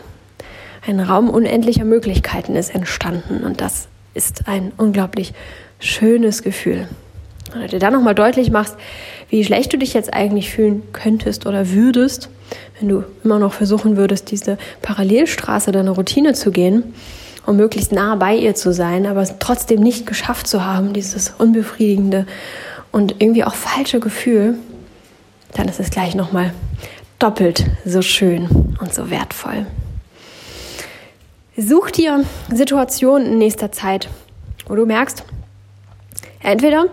Ein 0.86 1.00
Raum 1.00 1.28
unendlicher 1.28 1.84
Möglichkeiten 1.84 2.56
ist 2.56 2.74
entstanden 2.74 3.44
und 3.44 3.60
das 3.60 3.88
ist 4.14 4.48
ein 4.48 4.72
unglaublich 4.76 5.34
schönes 5.80 6.42
Gefühl. 6.42 6.88
Wenn 7.52 7.62
du 7.62 7.68
dir 7.68 7.78
dann 7.78 7.94
nochmal 7.94 8.14
deutlich 8.14 8.50
machst, 8.50 8.76
wie 9.30 9.44
schlecht 9.44 9.72
du 9.72 9.78
dich 9.78 9.94
jetzt 9.94 10.12
eigentlich 10.12 10.50
fühlen 10.50 10.82
könntest 10.92 11.46
oder 11.46 11.70
würdest, 11.70 12.28
wenn 12.78 12.88
du 12.88 13.04
immer 13.24 13.38
noch 13.38 13.52
versuchen 13.52 13.96
würdest, 13.96 14.30
diese 14.30 14.58
Parallelstraße 14.82 15.72
deiner 15.72 15.92
Routine 15.92 16.34
zu 16.34 16.50
gehen, 16.50 16.94
um 17.48 17.56
möglichst 17.56 17.92
nah 17.92 18.14
bei 18.14 18.36
ihr 18.36 18.54
zu 18.54 18.74
sein, 18.74 19.06
aber 19.06 19.22
es 19.22 19.34
trotzdem 19.38 19.80
nicht 19.80 20.04
geschafft 20.04 20.46
zu 20.46 20.66
haben, 20.66 20.92
dieses 20.92 21.30
unbefriedigende 21.38 22.26
und 22.92 23.22
irgendwie 23.22 23.42
auch 23.42 23.54
falsche 23.54 24.00
Gefühl, 24.00 24.58
dann 25.54 25.66
ist 25.66 25.80
es 25.80 25.88
gleich 25.88 26.14
nochmal 26.14 26.52
doppelt 27.18 27.64
so 27.86 28.02
schön 28.02 28.76
und 28.80 28.92
so 28.92 29.10
wertvoll. 29.10 29.64
Such 31.56 31.90
dir 31.90 32.22
Situationen 32.52 33.32
in 33.32 33.38
nächster 33.38 33.72
Zeit, 33.72 34.10
wo 34.66 34.74
du 34.74 34.84
merkst, 34.84 35.24
entweder 36.40 36.84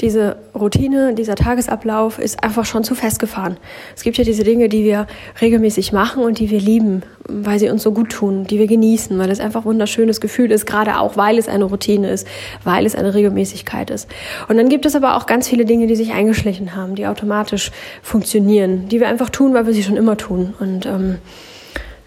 diese 0.00 0.36
Routine, 0.54 1.14
dieser 1.14 1.34
Tagesablauf 1.34 2.18
ist 2.18 2.42
einfach 2.42 2.64
schon 2.64 2.84
zu 2.84 2.94
festgefahren. 2.94 3.58
Es 3.94 4.02
gibt 4.02 4.16
ja 4.16 4.24
diese 4.24 4.44
Dinge, 4.44 4.68
die 4.68 4.84
wir 4.84 5.06
regelmäßig 5.40 5.92
machen 5.92 6.22
und 6.22 6.38
die 6.38 6.50
wir 6.50 6.60
lieben, 6.60 7.02
weil 7.28 7.58
sie 7.58 7.68
uns 7.68 7.82
so 7.82 7.92
gut 7.92 8.10
tun, 8.10 8.44
die 8.44 8.58
wir 8.58 8.66
genießen, 8.66 9.18
weil 9.18 9.30
es 9.30 9.40
einfach 9.40 9.62
ein 9.62 9.66
wunderschönes 9.66 10.20
Gefühl 10.20 10.50
ist, 10.50 10.66
gerade 10.66 10.98
auch, 10.98 11.16
weil 11.16 11.38
es 11.38 11.48
eine 11.48 11.64
Routine 11.64 12.10
ist, 12.10 12.26
weil 12.64 12.86
es 12.86 12.94
eine 12.94 13.12
Regelmäßigkeit 13.14 13.90
ist. 13.90 14.08
Und 14.48 14.56
dann 14.56 14.68
gibt 14.68 14.86
es 14.86 14.96
aber 14.96 15.16
auch 15.16 15.26
ganz 15.26 15.48
viele 15.48 15.64
Dinge, 15.66 15.86
die 15.86 15.96
sich 15.96 16.12
eingeschlichen 16.12 16.74
haben, 16.74 16.94
die 16.94 17.06
automatisch 17.06 17.70
funktionieren, 18.02 18.88
die 18.88 19.00
wir 19.00 19.08
einfach 19.08 19.30
tun, 19.30 19.52
weil 19.54 19.66
wir 19.66 19.74
sie 19.74 19.82
schon 19.82 19.96
immer 19.96 20.16
tun. 20.16 20.54
Und 20.58 20.86
ähm, 20.86 21.18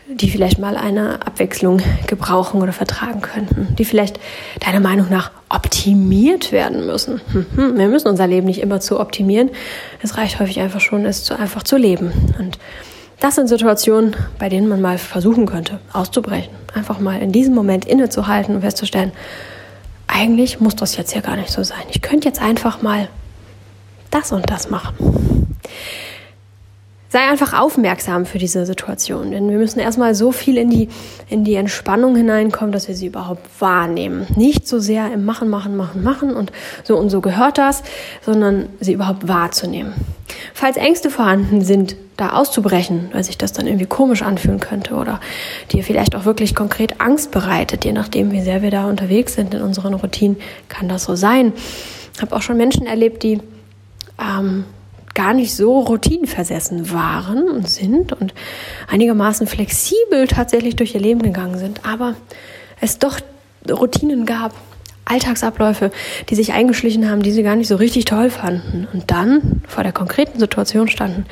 die 0.07 0.29
vielleicht 0.29 0.59
mal 0.59 0.75
eine 0.75 1.25
Abwechslung 1.25 1.81
gebrauchen 2.07 2.61
oder 2.61 2.73
vertragen 2.73 3.21
könnten, 3.21 3.75
die 3.77 3.85
vielleicht 3.85 4.19
deiner 4.59 4.79
Meinung 4.79 5.09
nach 5.09 5.31
optimiert 5.49 6.51
werden 6.51 6.85
müssen. 6.85 7.21
Mhm. 7.33 7.77
Wir 7.77 7.87
müssen 7.87 8.09
unser 8.09 8.27
Leben 8.27 8.47
nicht 8.47 8.61
immer 8.61 8.79
zu 8.79 8.99
optimieren. 8.99 9.49
Es 10.01 10.17
reicht 10.17 10.39
häufig 10.39 10.59
einfach 10.59 10.81
schon, 10.81 11.05
es 11.05 11.23
zu, 11.23 11.37
einfach 11.37 11.63
zu 11.63 11.77
leben. 11.77 12.11
Und 12.37 12.59
das 13.19 13.35
sind 13.35 13.47
Situationen, 13.47 14.15
bei 14.39 14.49
denen 14.49 14.67
man 14.67 14.81
mal 14.81 14.97
versuchen 14.97 15.45
könnte, 15.45 15.79
auszubrechen. 15.93 16.53
Einfach 16.73 16.99
mal 16.99 17.21
in 17.21 17.31
diesem 17.31 17.55
Moment 17.55 17.85
innezuhalten 17.85 18.55
und 18.55 18.61
festzustellen, 18.61 19.13
eigentlich 20.07 20.59
muss 20.59 20.75
das 20.75 20.97
jetzt 20.97 21.15
ja 21.15 21.21
gar 21.21 21.37
nicht 21.37 21.49
so 21.49 21.63
sein. 21.63 21.83
Ich 21.91 22.01
könnte 22.01 22.27
jetzt 22.27 22.41
einfach 22.41 22.81
mal 22.81 23.07
das 24.11 24.31
und 24.31 24.49
das 24.49 24.69
machen 24.69 25.42
sei 27.13 27.29
einfach 27.29 27.53
aufmerksam 27.53 28.25
für 28.25 28.39
diese 28.39 28.65
Situation. 28.65 29.29
Denn 29.29 29.47
wir 29.47 29.59
müssen 29.59 29.77
erstmal 29.77 30.15
so 30.15 30.31
viel 30.31 30.57
in 30.57 30.71
die, 30.71 30.89
in 31.29 31.43
die 31.43 31.53
Entspannung 31.53 32.15
hineinkommen, 32.15 32.71
dass 32.71 32.87
wir 32.87 32.95
sie 32.95 33.05
überhaupt 33.05 33.45
wahrnehmen. 33.59 34.25
Nicht 34.35 34.67
so 34.67 34.79
sehr 34.79 35.13
im 35.13 35.23
Machen, 35.23 35.47
Machen, 35.47 35.77
Machen, 35.77 36.01
Machen 36.01 36.33
und 36.33 36.51
so 36.83 36.97
und 36.97 37.11
so 37.11 37.21
gehört 37.21 37.59
das, 37.59 37.83
sondern 38.25 38.67
sie 38.79 38.93
überhaupt 38.93 39.27
wahrzunehmen. 39.27 39.93
Falls 40.55 40.75
Ängste 40.75 41.11
vorhanden 41.11 41.61
sind, 41.61 41.95
da 42.17 42.29
auszubrechen, 42.29 43.09
weil 43.13 43.23
sich 43.23 43.37
das 43.37 43.53
dann 43.53 43.67
irgendwie 43.67 43.85
komisch 43.85 44.23
anfühlen 44.23 44.59
könnte 44.59 44.95
oder 44.95 45.19
dir 45.71 45.83
vielleicht 45.83 46.15
auch 46.15 46.25
wirklich 46.25 46.55
konkret 46.55 46.99
Angst 46.99 47.29
bereitet, 47.29 47.85
je 47.85 47.91
nachdem, 47.91 48.31
wie 48.31 48.41
sehr 48.41 48.63
wir 48.63 48.71
da 48.71 48.89
unterwegs 48.89 49.35
sind 49.35 49.53
in 49.53 49.61
unseren 49.61 49.93
Routinen, 49.93 50.37
kann 50.67 50.89
das 50.89 51.03
so 51.03 51.15
sein. 51.15 51.53
Ich 52.15 52.23
habe 52.23 52.35
auch 52.35 52.41
schon 52.41 52.57
Menschen 52.57 52.87
erlebt, 52.87 53.21
die 53.21 53.39
ähm, 54.19 54.65
gar 55.13 55.33
nicht 55.33 55.55
so 55.55 55.79
routinenversessen 55.79 56.91
waren 56.91 57.49
und 57.49 57.69
sind 57.69 58.13
und 58.13 58.33
einigermaßen 58.87 59.47
flexibel 59.47 60.27
tatsächlich 60.27 60.75
durch 60.75 60.95
ihr 60.95 61.01
Leben 61.01 61.21
gegangen 61.21 61.57
sind, 61.57 61.85
aber 61.85 62.15
es 62.81 62.99
doch 62.99 63.19
Routinen 63.69 64.25
gab, 64.25 64.53
Alltagsabläufe, 65.05 65.91
die 66.29 66.35
sich 66.35 66.53
eingeschlichen 66.53 67.09
haben, 67.09 67.21
die 67.23 67.31
sie 67.31 67.43
gar 67.43 67.55
nicht 67.55 67.67
so 67.67 67.75
richtig 67.75 68.05
toll 68.05 68.29
fanden 68.29 68.87
und 68.93 69.11
dann 69.11 69.61
vor 69.67 69.83
der 69.83 69.91
konkreten 69.91 70.39
Situation 70.39 70.87
standen, 70.87 71.25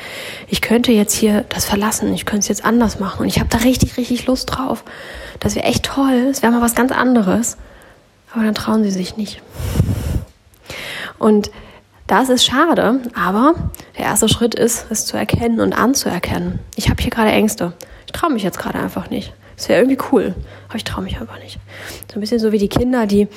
ich 0.48 0.62
könnte 0.62 0.92
jetzt 0.92 1.14
hier 1.14 1.46
das 1.50 1.66
verlassen, 1.66 2.14
ich 2.14 2.26
könnte 2.26 2.42
es 2.42 2.48
jetzt 2.50 2.66
anders 2.66 3.00
machen 3.00 3.22
und 3.22 3.28
ich 3.28 3.40
habe 3.40 3.50
da 3.50 3.60
richtig, 3.60 3.98
richtig 3.98 4.26
Lust 4.28 4.52
drauf. 4.52 4.84
Das 5.40 5.56
wäre 5.56 5.66
echt 5.66 5.86
toll, 5.86 6.28
es 6.30 6.42
wäre 6.42 6.52
mal 6.52 6.62
was 6.62 6.76
ganz 6.76 6.92
anderes, 6.92 7.58
aber 8.34 8.44
dann 8.44 8.56
trauen 8.56 8.84
sie 8.84 8.92
sich 8.92 9.16
nicht. 9.16 9.42
Und 11.18 11.50
das 12.12 12.28
ist 12.28 12.44
schade, 12.44 13.00
aber 13.16 13.56
der 13.98 14.04
erste 14.04 14.28
Schritt 14.28 14.54
ist, 14.54 14.88
es 14.90 15.06
zu 15.06 15.16
erkennen 15.16 15.62
und 15.62 15.72
anzuerkennen. 15.72 16.60
Ich 16.76 16.90
habe 16.90 17.02
hier 17.02 17.10
gerade 17.10 17.32
Ängste. 17.32 17.72
Ich 18.06 18.12
traue 18.12 18.34
mich 18.34 18.44
jetzt 18.44 18.60
gerade 18.60 18.80
einfach 18.80 19.10
nicht. 19.10 19.32
Es 19.56 19.70
wäre 19.70 19.80
irgendwie 19.80 20.04
cool, 20.12 20.36
aber 20.68 20.76
ich 20.76 20.84
traue 20.84 21.06
mich 21.06 21.22
einfach 21.22 21.40
nicht. 21.40 21.58
So 22.12 22.16
ein 22.18 22.20
bisschen 22.20 22.40
so 22.40 22.52
wie 22.52 22.58
die 22.58 22.68
Kinder, 22.68 23.08
die 23.08 23.30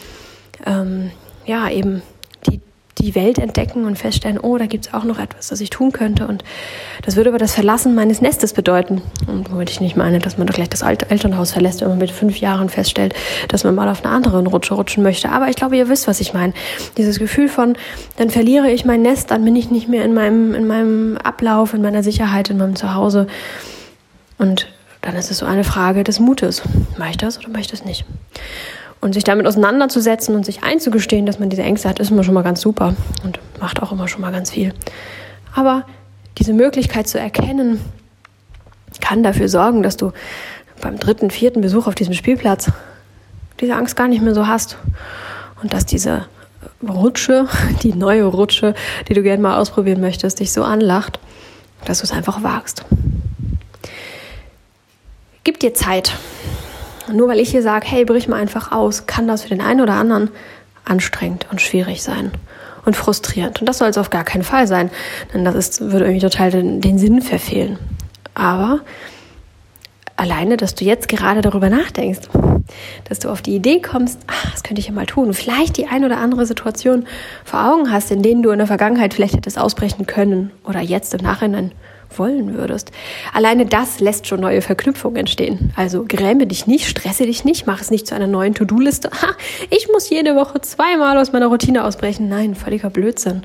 ähm, 0.67 1.13
ja 1.47 1.71
eben 1.71 2.03
die 2.99 3.15
Welt 3.15 3.39
entdecken 3.39 3.85
und 3.85 3.97
feststellen, 3.99 4.39
oh, 4.39 4.57
da 4.57 4.67
gibt 4.67 4.87
es 4.87 4.95
auch 4.95 5.05
noch 5.05 5.19
etwas, 5.19 5.49
das 5.49 5.61
ich 5.61 5.71
tun 5.71 5.93
könnte. 5.93 6.27
Und 6.27 6.45
das 7.03 7.17
würde 7.17 7.31
aber 7.31 7.39
das 7.39 7.55
Verlassen 7.55 7.95
meines 7.95 8.21
Nestes 8.21 8.53
bedeuten. 8.53 9.03
Und 9.27 9.51
womit 9.51 9.71
ich 9.71 9.81
nicht 9.81 9.97
meine, 9.97 10.21
dass 10.21 10.39
man 10.39 10.47
doch 10.47 10.55
gleich 10.55 10.69
das 10.69 10.83
alte 10.83 11.11
Elternhaus 11.11 11.53
verlässt, 11.53 11.81
wenn 11.81 11.89
man 11.89 11.99
mit 11.99 12.11
fünf 12.11 12.39
Jahren 12.39 12.69
feststellt, 12.69 13.15
dass 13.49 13.65
man 13.65 13.75
mal 13.75 13.89
auf 13.89 14.05
einer 14.05 14.15
anderen 14.15 14.47
Rutsche 14.47 14.75
rutschen 14.75 15.03
möchte. 15.03 15.31
Aber 15.31 15.49
ich 15.49 15.57
glaube, 15.57 15.77
ihr 15.77 15.89
wisst, 15.89 16.07
was 16.07 16.21
ich 16.21 16.35
meine. 16.35 16.53
Dieses 16.97 17.19
Gefühl 17.19 17.49
von, 17.49 17.77
dann 18.17 18.31
verliere 18.31 18.71
ich 18.71 18.85
mein 18.85 19.03
Nest, 19.03 19.31
dann 19.31 19.45
bin 19.45 19.57
ich 19.57 19.71
nicht 19.71 19.89
mehr 19.89 20.05
in 20.05 20.15
meinem, 20.15 20.55
in 20.55 20.67
meinem 20.67 21.17
Ablauf, 21.19 21.75
in 21.75 21.83
meiner 21.83 22.03
Sicherheit, 22.03 22.51
in 22.51 22.59
meinem 22.59 22.77
Zuhause. 22.77 23.27
Und 24.39 24.69
dann 25.01 25.17
ist 25.17 25.31
es 25.31 25.39
so 25.39 25.47
eine 25.47 25.65
Frage 25.65 26.05
des 26.05 26.21
Mutes. 26.21 26.63
Mache 26.97 27.11
ich 27.11 27.17
das 27.17 27.39
oder 27.39 27.49
mache 27.49 27.63
ich 27.63 27.67
das 27.67 27.85
nicht? 27.85 28.05
Und 29.05 29.13
sich 29.13 29.23
damit 29.23 29.47
auseinanderzusetzen 29.47 30.35
und 30.35 30.47
sich 30.47 30.63
einzugestehen, 30.63 31.27
dass 31.27 31.39
man 31.39 31.51
diese 31.51 31.63
Ängste 31.63 31.91
hat, 31.91 31.99
ist 31.99 32.11
immer 32.11 32.25
schon 32.25 32.33
mal 32.33 32.43
ganz 32.43 32.63
super 32.63 32.95
und 33.23 33.39
macht 33.61 33.83
auch 33.83 33.93
immer 33.93 34.09
schon 34.09 34.23
mal 34.23 34.33
ganz 34.33 34.51
viel. 34.51 34.73
Aber 35.55 35.85
diese 36.39 36.55
Möglichkeit 36.55 37.07
zu 37.07 37.21
erkennen, 37.21 37.83
kann 39.03 39.23
dafür 39.23 39.51
sorgen, 39.51 39.83
dass 39.83 39.99
du 39.99 40.13
beim 40.81 40.99
dritten, 40.99 41.31
vierten 41.31 41.61
Besuch 41.61 41.87
auf 41.87 41.95
diesem 41.95 42.15
Spielplatz 42.15 42.73
diese 43.61 43.75
Angst 43.75 43.95
gar 43.95 44.09
nicht 44.09 44.23
mehr 44.23 44.35
so 44.35 44.47
hast. 44.47 44.79
Und 45.63 45.75
dass 45.75 45.85
diese 45.85 46.25
Rutsche, 46.83 47.47
die 47.83 47.93
neue 47.93 48.25
Rutsche, 48.25 48.75
die 49.09 49.13
du 49.13 49.23
gerne 49.23 49.43
mal 49.43 49.59
ausprobieren 49.59 50.01
möchtest, 50.01 50.41
dich 50.41 50.51
so 50.51 50.65
anlacht, 50.65 51.21
dass 51.85 51.99
du 51.99 52.05
es 52.05 52.11
einfach 52.13 52.43
wagst. 52.43 52.87
Gib 55.45 55.61
dir 55.61 55.75
Zeit. 55.75 56.15
Nur 57.13 57.29
weil 57.29 57.41
ich 57.41 57.51
hier 57.51 57.63
sage, 57.63 57.87
hey, 57.89 58.05
brich 58.05 58.29
mal 58.29 58.41
einfach 58.41 58.73
aus, 58.73 59.07
kann 59.07 59.29
das 59.29 59.43
für 59.43 59.51
den 59.51 59.61
einen 59.61 59.81
oder 59.81 59.95
anderen 59.95 60.31
anstrengend 60.85 61.47
und 61.51 61.61
schwierig 61.61 62.03
sein 62.03 62.33
und 62.85 62.97
frustrierend. 62.97 63.61
Und 63.61 63.69
das 63.69 63.79
soll 63.79 63.89
es 63.89 63.99
auf 63.99 64.11
gar 64.11 64.25
keinen 64.25 64.45
Fall 64.45 64.67
sein, 64.67 64.91
denn 65.33 65.45
das 65.45 65.55
ist, 65.55 65.81
würde 65.81 66.05
irgendwie 66.05 66.27
total 66.27 66.51
den, 66.51 66.81
den 66.81 66.99
Sinn 66.99 67.23
verfehlen. 67.23 67.79
Aber 68.35 68.81
alleine, 70.17 70.57
dass 70.57 70.75
du 70.75 70.85
jetzt 70.85 71.09
gerade 71.09 71.41
darüber 71.41 71.71
nachdenkst, 71.71 72.29
dass 73.09 73.19
du 73.19 73.29
auf 73.29 73.43
die 73.43 73.55
Idee 73.55 73.81
kommst, 73.81 74.19
ach, 74.27 74.51
das 74.53 74.63
könnte 74.63 74.81
ich 74.81 74.87
ja 74.87 74.93
mal 74.93 75.07
tun, 75.07 75.35
vielleicht 75.35 75.77
die 75.77 75.87
ein 75.87 76.05
oder 76.05 76.19
andere 76.19 76.47
Situation 76.47 77.07
vor 77.45 77.73
Augen 77.73 77.91
hast, 77.91 78.11
in 78.11 78.23
denen 78.23 78.43
du 78.43 78.51
in 78.51 78.59
der 78.59 78.67
Vergangenheit 78.67 79.15
vielleicht 79.15 79.35
hättest 79.35 79.59
ausbrechen 79.59 80.07
können 80.07 80.51
oder 80.65 80.81
jetzt 80.81 81.15
im 81.15 81.21
Nachhinein 81.21 81.73
wollen 82.19 82.55
würdest. 82.55 82.91
Alleine 83.33 83.67
das 83.67 84.01
lässt 84.01 84.27
schon 84.27 84.41
neue 84.41 84.63
Verknüpfungen 84.63 85.17
entstehen. 85.17 85.73
Also 85.77 86.05
gräme 86.07 86.47
dich 86.47 86.67
nicht, 86.67 86.87
stresse 86.89 87.27
dich 87.27 87.45
nicht, 87.45 87.67
mach 87.67 87.81
es 87.81 87.91
nicht 87.91 88.07
zu 88.07 88.15
einer 88.15 88.27
neuen 88.27 88.55
To-Do-Liste. 88.55 89.11
Ich 89.71 89.89
muss 89.93 90.11
jede 90.11 90.37
Woche 90.37 90.61
zweimal 90.61 91.19
aus 91.19 91.33
meiner 91.33 91.47
Routine 91.47 91.85
ausbrechen. 91.85 92.29
Nein, 92.29 92.55
völliger 92.55 92.91
Blödsinn. 92.91 93.43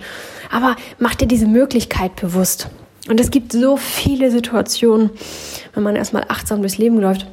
Aber 0.52 0.76
mach 0.98 1.16
dir 1.16 1.28
diese 1.28 1.48
Möglichkeit 1.48 2.16
bewusst. 2.16 2.70
Und 3.08 3.20
es 3.20 3.32
gibt 3.32 3.54
so 3.54 3.78
viele 3.78 4.30
Situationen, 4.32 5.10
wenn 5.74 5.84
man 5.84 5.96
erstmal 5.96 6.26
achtsam 6.28 6.62
durchs 6.62 6.78
Leben 6.78 7.00
läuft, 7.00 7.26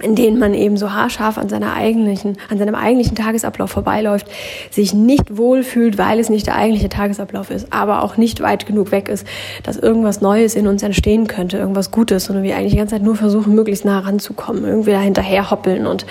in 0.00 0.14
denen 0.14 0.38
man 0.38 0.54
eben 0.54 0.76
so 0.76 0.92
haarscharf 0.92 1.38
an, 1.38 1.48
seiner 1.48 1.74
eigentlichen, 1.74 2.38
an 2.48 2.58
seinem 2.58 2.74
eigentlichen 2.74 3.16
Tagesablauf 3.16 3.70
vorbeiläuft, 3.70 4.26
sich 4.70 4.94
nicht 4.94 5.36
wohlfühlt, 5.36 5.98
weil 5.98 6.20
es 6.20 6.30
nicht 6.30 6.46
der 6.46 6.56
eigentliche 6.56 6.88
Tagesablauf 6.88 7.50
ist, 7.50 7.72
aber 7.72 8.02
auch 8.02 8.16
nicht 8.16 8.40
weit 8.40 8.66
genug 8.66 8.92
weg 8.92 9.08
ist, 9.08 9.26
dass 9.64 9.76
irgendwas 9.76 10.20
Neues 10.20 10.54
in 10.54 10.68
uns 10.68 10.82
entstehen 10.82 11.26
könnte, 11.26 11.58
irgendwas 11.58 11.90
Gutes, 11.90 12.26
sondern 12.26 12.44
wir 12.44 12.56
eigentlich 12.56 12.72
die 12.72 12.78
ganze 12.78 12.94
Zeit 12.94 13.02
nur 13.02 13.16
versuchen, 13.16 13.54
möglichst 13.54 13.84
nah 13.84 13.98
ranzukommen, 14.00 14.64
irgendwie 14.64 14.92
da 14.92 15.00
hinterher 15.00 15.50
hoppeln 15.50 15.86
und 15.86 16.06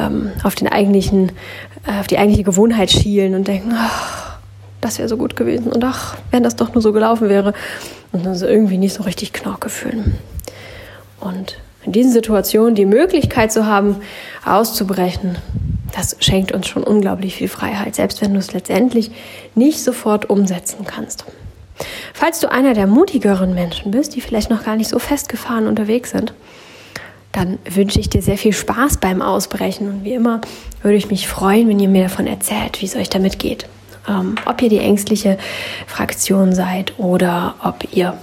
ähm, 0.00 0.32
auf 0.42 0.56
den 0.56 0.68
eigentlichen, 0.68 1.30
äh, 1.86 2.00
auf 2.00 2.08
die 2.08 2.18
eigentliche 2.18 2.42
Gewohnheit 2.42 2.90
schielen 2.90 3.34
und 3.34 3.46
denken, 3.46 3.72
ach, 3.76 4.38
das 4.80 4.98
wäre 4.98 5.08
so 5.08 5.16
gut 5.16 5.36
gewesen 5.36 5.72
und 5.72 5.82
ach, 5.84 6.16
wenn 6.30 6.42
das 6.42 6.56
doch 6.56 6.74
nur 6.74 6.82
so 6.82 6.92
gelaufen 6.92 7.28
wäre 7.28 7.54
und 8.12 8.26
dann 8.26 8.34
so 8.34 8.46
irgendwie 8.46 8.76
nicht 8.76 8.94
so 8.94 9.04
richtig 9.04 9.32
Knorke 9.32 9.68
fühlen. 9.70 10.18
Und 11.20 11.58
in 11.84 11.92
diesen 11.92 12.12
Situationen 12.12 12.74
die 12.74 12.86
Möglichkeit 12.86 13.52
zu 13.52 13.66
haben, 13.66 13.96
auszubrechen, 14.44 15.36
das 15.94 16.16
schenkt 16.18 16.52
uns 16.52 16.66
schon 16.66 16.82
unglaublich 16.82 17.36
viel 17.36 17.48
Freiheit, 17.48 17.94
selbst 17.94 18.20
wenn 18.20 18.32
du 18.32 18.40
es 18.40 18.52
letztendlich 18.52 19.10
nicht 19.54 19.80
sofort 19.80 20.28
umsetzen 20.28 20.84
kannst. 20.84 21.24
Falls 22.12 22.40
du 22.40 22.50
einer 22.50 22.74
der 22.74 22.86
mutigeren 22.86 23.54
Menschen 23.54 23.90
bist, 23.90 24.14
die 24.14 24.20
vielleicht 24.20 24.50
noch 24.50 24.64
gar 24.64 24.76
nicht 24.76 24.88
so 24.88 24.98
festgefahren 24.98 25.66
unterwegs 25.66 26.10
sind, 26.10 26.32
dann 27.32 27.58
wünsche 27.68 27.98
ich 27.98 28.08
dir 28.08 28.22
sehr 28.22 28.38
viel 28.38 28.52
Spaß 28.52 28.98
beim 28.98 29.20
Ausbrechen. 29.20 29.88
Und 29.88 30.04
wie 30.04 30.14
immer 30.14 30.40
würde 30.82 30.96
ich 30.96 31.10
mich 31.10 31.26
freuen, 31.26 31.68
wenn 31.68 31.80
ihr 31.80 31.88
mir 31.88 32.04
davon 32.04 32.28
erzählt, 32.28 32.80
wie 32.80 32.86
es 32.86 32.94
euch 32.94 33.08
damit 33.08 33.40
geht. 33.40 33.66
Ähm, 34.08 34.36
ob 34.46 34.62
ihr 34.62 34.68
die 34.68 34.78
ängstliche 34.78 35.38
Fraktion 35.86 36.54
seid 36.54 36.96
oder 36.98 37.56
ob 37.62 37.92
ihr 37.92 38.16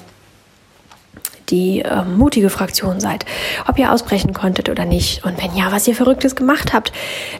die 1.51 1.81
äh, 1.81 2.03
mutige 2.03 2.49
Fraktion 2.49 2.99
seid, 2.99 3.25
ob 3.67 3.77
ihr 3.77 3.91
ausbrechen 3.91 4.33
konntet 4.33 4.69
oder 4.69 4.85
nicht. 4.85 5.23
Und 5.25 5.41
wenn 5.41 5.55
ja, 5.55 5.71
was 5.71 5.87
ihr 5.87 5.95
Verrücktes 5.95 6.35
gemacht 6.35 6.73
habt, 6.73 6.91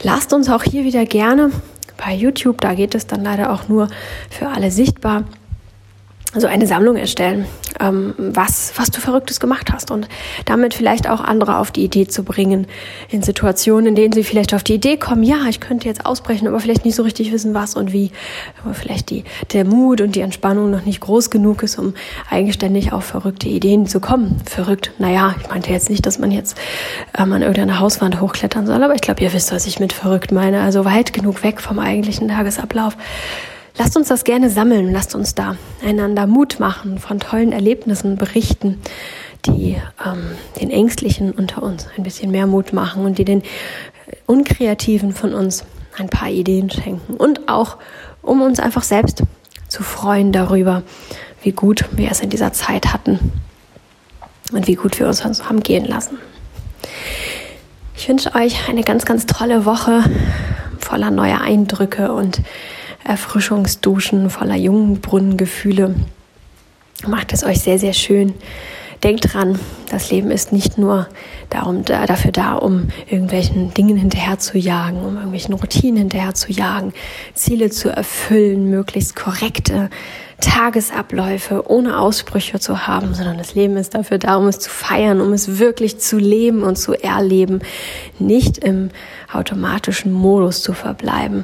lasst 0.03 0.33
uns 0.33 0.49
auch 0.49 0.63
hier 0.63 0.83
wieder 0.83 1.05
gerne 1.05 1.51
bei 1.97 2.13
YouTube, 2.13 2.61
da 2.61 2.73
geht 2.73 2.95
es 2.95 3.07
dann 3.07 3.23
leider 3.23 3.51
auch 3.51 3.67
nur 3.67 3.87
für 4.29 4.47
alle 4.47 4.71
sichtbar, 4.71 5.23
so 6.33 6.47
eine 6.47 6.65
Sammlung 6.65 6.95
erstellen, 6.95 7.45
ähm, 7.79 8.13
was, 8.17 8.71
was 8.77 8.89
du 8.89 9.01
Verrücktes 9.01 9.41
gemacht 9.41 9.71
hast 9.73 9.91
und 9.91 10.07
damit 10.45 10.73
vielleicht 10.73 11.09
auch 11.09 11.19
andere 11.19 11.57
auf 11.57 11.71
die 11.71 11.83
Idee 11.83 12.07
zu 12.07 12.23
bringen, 12.23 12.67
in 13.09 13.21
Situationen, 13.21 13.87
in 13.87 13.95
denen 13.95 14.13
sie 14.13 14.23
vielleicht 14.23 14.53
auf 14.53 14.63
die 14.63 14.75
Idee 14.75 14.95
kommen, 14.95 15.23
ja, 15.23 15.45
ich 15.49 15.59
könnte 15.59 15.87
jetzt 15.87 16.05
ausbrechen, 16.05 16.47
aber 16.47 16.59
vielleicht 16.61 16.85
nicht 16.85 16.95
so 16.95 17.03
richtig 17.03 17.33
wissen, 17.33 17.53
was 17.53 17.75
und 17.75 17.91
wie, 17.91 18.11
aber 18.63 18.73
vielleicht 18.73 19.09
die, 19.09 19.25
der 19.51 19.65
Mut 19.65 19.99
und 19.99 20.15
die 20.15 20.21
Entspannung 20.21 20.71
noch 20.71 20.85
nicht 20.85 21.01
groß 21.01 21.31
genug 21.31 21.63
ist, 21.63 21.77
um 21.77 21.93
eigenständig 22.29 22.93
auf 22.93 23.03
verrückte 23.03 23.49
Ideen 23.49 23.85
zu 23.85 23.99
kommen. 23.99 24.41
Verrückt, 24.45 24.91
naja, 24.99 25.35
ich 25.41 25.49
meinte 25.49 25.71
jetzt 25.71 25.89
nicht, 25.89 26.05
dass 26.05 26.17
man 26.17 26.31
jetzt 26.31 26.57
ähm, 27.17 27.33
an 27.33 27.41
irgendeiner 27.41 27.79
Hauswand 27.79 28.21
hochklettern 28.21 28.65
soll, 28.65 28.81
aber 28.81 28.95
ich 28.95 29.01
glaube, 29.01 29.21
ihr 29.21 29.33
wisst, 29.33 29.51
was 29.51 29.67
ich 29.67 29.81
mit 29.81 29.91
verrückt 29.91 30.31
meine, 30.31 30.61
also 30.61 30.85
weit 30.85 31.11
genug 31.11 31.43
weg 31.43 31.59
vom 31.59 31.79
eigentlichen 31.79 32.29
Tagesablauf 32.29 32.95
Lasst 33.77 33.95
uns 33.95 34.09
das 34.09 34.23
gerne 34.23 34.49
sammeln, 34.49 34.91
lasst 34.91 35.15
uns 35.15 35.33
da 35.33 35.55
einander 35.85 36.27
Mut 36.27 36.59
machen, 36.59 36.99
von 36.99 37.19
tollen 37.19 37.51
Erlebnissen 37.51 38.17
berichten, 38.17 38.81
die 39.45 39.77
ähm, 40.05 40.23
den 40.59 40.69
Ängstlichen 40.69 41.31
unter 41.31 41.63
uns 41.63 41.87
ein 41.97 42.03
bisschen 42.03 42.31
mehr 42.31 42.47
Mut 42.47 42.73
machen 42.73 43.05
und 43.05 43.17
die 43.17 43.25
den 43.25 43.43
Unkreativen 44.25 45.13
von 45.13 45.33
uns 45.33 45.63
ein 45.97 46.09
paar 46.09 46.29
Ideen 46.29 46.69
schenken. 46.69 47.15
Und 47.15 47.47
auch, 47.47 47.77
um 48.21 48.41
uns 48.41 48.59
einfach 48.59 48.83
selbst 48.83 49.23
zu 49.67 49.83
freuen 49.83 50.31
darüber, 50.31 50.83
wie 51.43 51.51
gut 51.51 51.85
wir 51.91 52.11
es 52.11 52.19
in 52.19 52.29
dieser 52.29 52.53
Zeit 52.53 52.93
hatten 52.93 53.31
und 54.51 54.67
wie 54.67 54.75
gut 54.75 54.99
wir 54.99 55.07
uns 55.07 55.23
haben 55.23 55.61
gehen 55.61 55.85
lassen. 55.85 56.17
Ich 57.95 58.07
wünsche 58.09 58.35
euch 58.35 58.67
eine 58.67 58.83
ganz, 58.83 59.05
ganz 59.05 59.25
tolle 59.25 59.65
Woche 59.65 60.03
voller 60.79 61.11
neuer 61.11 61.39
Eindrücke 61.41 62.11
und 62.11 62.41
Erfrischungsduschen 63.03 64.29
voller 64.29 64.55
Jungbrunnengefühle. 64.55 65.95
Macht 67.07 67.33
es 67.33 67.43
euch 67.43 67.59
sehr, 67.59 67.79
sehr 67.79 67.93
schön. 67.93 68.33
Denkt 69.03 69.33
dran, 69.33 69.59
das 69.89 70.11
Leben 70.11 70.29
ist 70.29 70.53
nicht 70.53 70.77
nur 70.77 71.07
darum, 71.49 71.83
da, 71.83 72.05
dafür 72.05 72.31
da, 72.31 72.53
um 72.53 72.89
irgendwelchen 73.09 73.73
Dingen 73.73 73.97
hinterher 73.97 74.37
zu 74.37 74.59
jagen, 74.59 75.03
um 75.03 75.15
irgendwelchen 75.15 75.55
Routinen 75.55 75.97
hinterher 75.97 76.35
zu 76.35 76.51
jagen, 76.51 76.93
Ziele 77.33 77.71
zu 77.71 77.89
erfüllen, 77.89 78.69
möglichst 78.69 79.15
korrekte 79.15 79.89
Tagesabläufe 80.39 81.67
ohne 81.67 81.99
Ausbrüche 81.99 82.59
zu 82.59 82.85
haben, 82.85 83.15
sondern 83.15 83.39
das 83.39 83.55
Leben 83.55 83.75
ist 83.75 83.95
dafür 83.95 84.19
da, 84.19 84.35
um 84.35 84.47
es 84.47 84.59
zu 84.59 84.69
feiern, 84.69 85.19
um 85.19 85.33
es 85.33 85.57
wirklich 85.57 85.97
zu 85.97 86.19
leben 86.19 86.61
und 86.61 86.77
zu 86.77 86.93
erleben, 86.93 87.61
nicht 88.19 88.59
im 88.59 88.91
automatischen 89.33 90.11
Modus 90.11 90.61
zu 90.61 90.73
verbleiben 90.73 91.43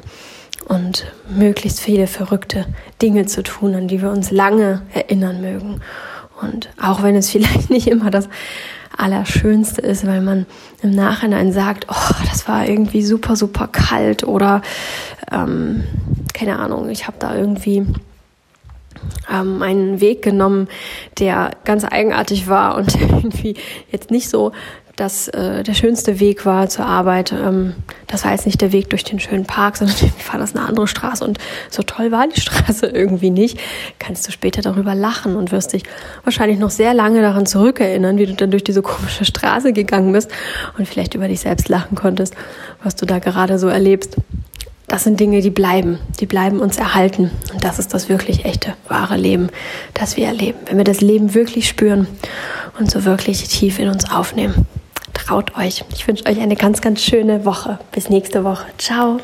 und 0.68 1.06
möglichst 1.28 1.80
viele 1.80 2.06
verrückte 2.06 2.66
Dinge 3.00 3.26
zu 3.26 3.42
tun, 3.42 3.74
an 3.74 3.88
die 3.88 4.02
wir 4.02 4.10
uns 4.10 4.30
lange 4.30 4.82
erinnern 4.92 5.40
mögen. 5.40 5.80
Und 6.40 6.68
auch 6.80 7.02
wenn 7.02 7.16
es 7.16 7.30
vielleicht 7.30 7.70
nicht 7.70 7.88
immer 7.88 8.10
das 8.10 8.28
Allerschönste 8.96 9.80
ist, 9.80 10.06
weil 10.06 10.20
man 10.20 10.46
im 10.82 10.90
Nachhinein 10.90 11.52
sagt, 11.52 11.86
oh, 11.88 12.14
das 12.28 12.48
war 12.48 12.68
irgendwie 12.68 13.02
super, 13.02 13.36
super 13.36 13.68
kalt 13.68 14.24
oder 14.24 14.62
ähm, 15.30 15.84
keine 16.34 16.58
Ahnung, 16.58 16.88
ich 16.88 17.06
habe 17.06 17.16
da 17.18 17.34
irgendwie 17.34 17.86
ähm, 19.32 19.62
einen 19.62 20.00
Weg 20.00 20.22
genommen, 20.22 20.68
der 21.18 21.52
ganz 21.64 21.84
eigenartig 21.84 22.48
war 22.48 22.76
und 22.76 22.94
irgendwie 23.00 23.56
jetzt 23.90 24.10
nicht 24.10 24.28
so 24.28 24.52
dass 24.98 25.28
äh, 25.28 25.62
der 25.62 25.74
schönste 25.74 26.18
Weg 26.18 26.44
war 26.44 26.68
zur 26.68 26.84
Arbeit. 26.84 27.32
Ähm, 27.32 27.74
das 28.08 28.24
war 28.24 28.32
jetzt 28.32 28.46
nicht 28.46 28.60
der 28.60 28.72
Weg 28.72 28.90
durch 28.90 29.04
den 29.04 29.20
schönen 29.20 29.46
Park, 29.46 29.76
sondern 29.78 29.96
war 30.30 30.38
das 30.38 30.54
eine 30.54 30.66
andere 30.66 30.88
Straße 30.88 31.24
und 31.24 31.38
so 31.70 31.82
toll 31.82 32.10
war 32.10 32.26
die 32.26 32.40
Straße 32.40 32.86
irgendwie 32.86 33.30
nicht. 33.30 33.58
Kannst 33.98 34.26
du 34.26 34.32
später 34.32 34.60
darüber 34.60 34.94
lachen 34.94 35.36
und 35.36 35.52
wirst 35.52 35.72
dich 35.72 35.84
wahrscheinlich 36.24 36.58
noch 36.58 36.70
sehr 36.70 36.94
lange 36.94 37.22
daran 37.22 37.46
zurückerinnern, 37.46 38.18
wie 38.18 38.26
du 38.26 38.34
dann 38.34 38.50
durch 38.50 38.64
diese 38.64 38.82
komische 38.82 39.24
Straße 39.24 39.72
gegangen 39.72 40.12
bist 40.12 40.30
und 40.76 40.88
vielleicht 40.88 41.14
über 41.14 41.28
dich 41.28 41.40
selbst 41.40 41.68
lachen 41.68 41.94
konntest, 41.94 42.34
was 42.82 42.96
du 42.96 43.06
da 43.06 43.20
gerade 43.20 43.58
so 43.58 43.68
erlebst. 43.68 44.16
Das 44.88 45.04
sind 45.04 45.20
Dinge, 45.20 45.42
die 45.42 45.50
bleiben, 45.50 45.98
die 46.18 46.24
bleiben 46.24 46.60
uns 46.60 46.78
erhalten. 46.78 47.30
Und 47.52 47.62
das 47.62 47.78
ist 47.78 47.92
das 47.92 48.08
wirklich 48.08 48.46
echte, 48.46 48.72
wahre 48.88 49.18
Leben, 49.18 49.50
das 49.92 50.16
wir 50.16 50.26
erleben. 50.26 50.58
Wenn 50.64 50.78
wir 50.78 50.84
das 50.84 51.02
Leben 51.02 51.34
wirklich 51.34 51.68
spüren 51.68 52.08
und 52.78 52.90
so 52.90 53.04
wirklich 53.04 53.46
tief 53.48 53.78
in 53.78 53.88
uns 53.88 54.10
aufnehmen 54.10 54.66
traut 55.18 55.56
euch. 55.56 55.84
Ich 55.94 56.06
wünsche 56.06 56.26
euch 56.26 56.40
eine 56.40 56.56
ganz, 56.56 56.80
ganz 56.80 57.02
schöne 57.02 57.44
Woche. 57.44 57.78
Bis 57.92 58.08
nächste 58.08 58.44
Woche. 58.44 58.66
Ciao. 58.78 59.20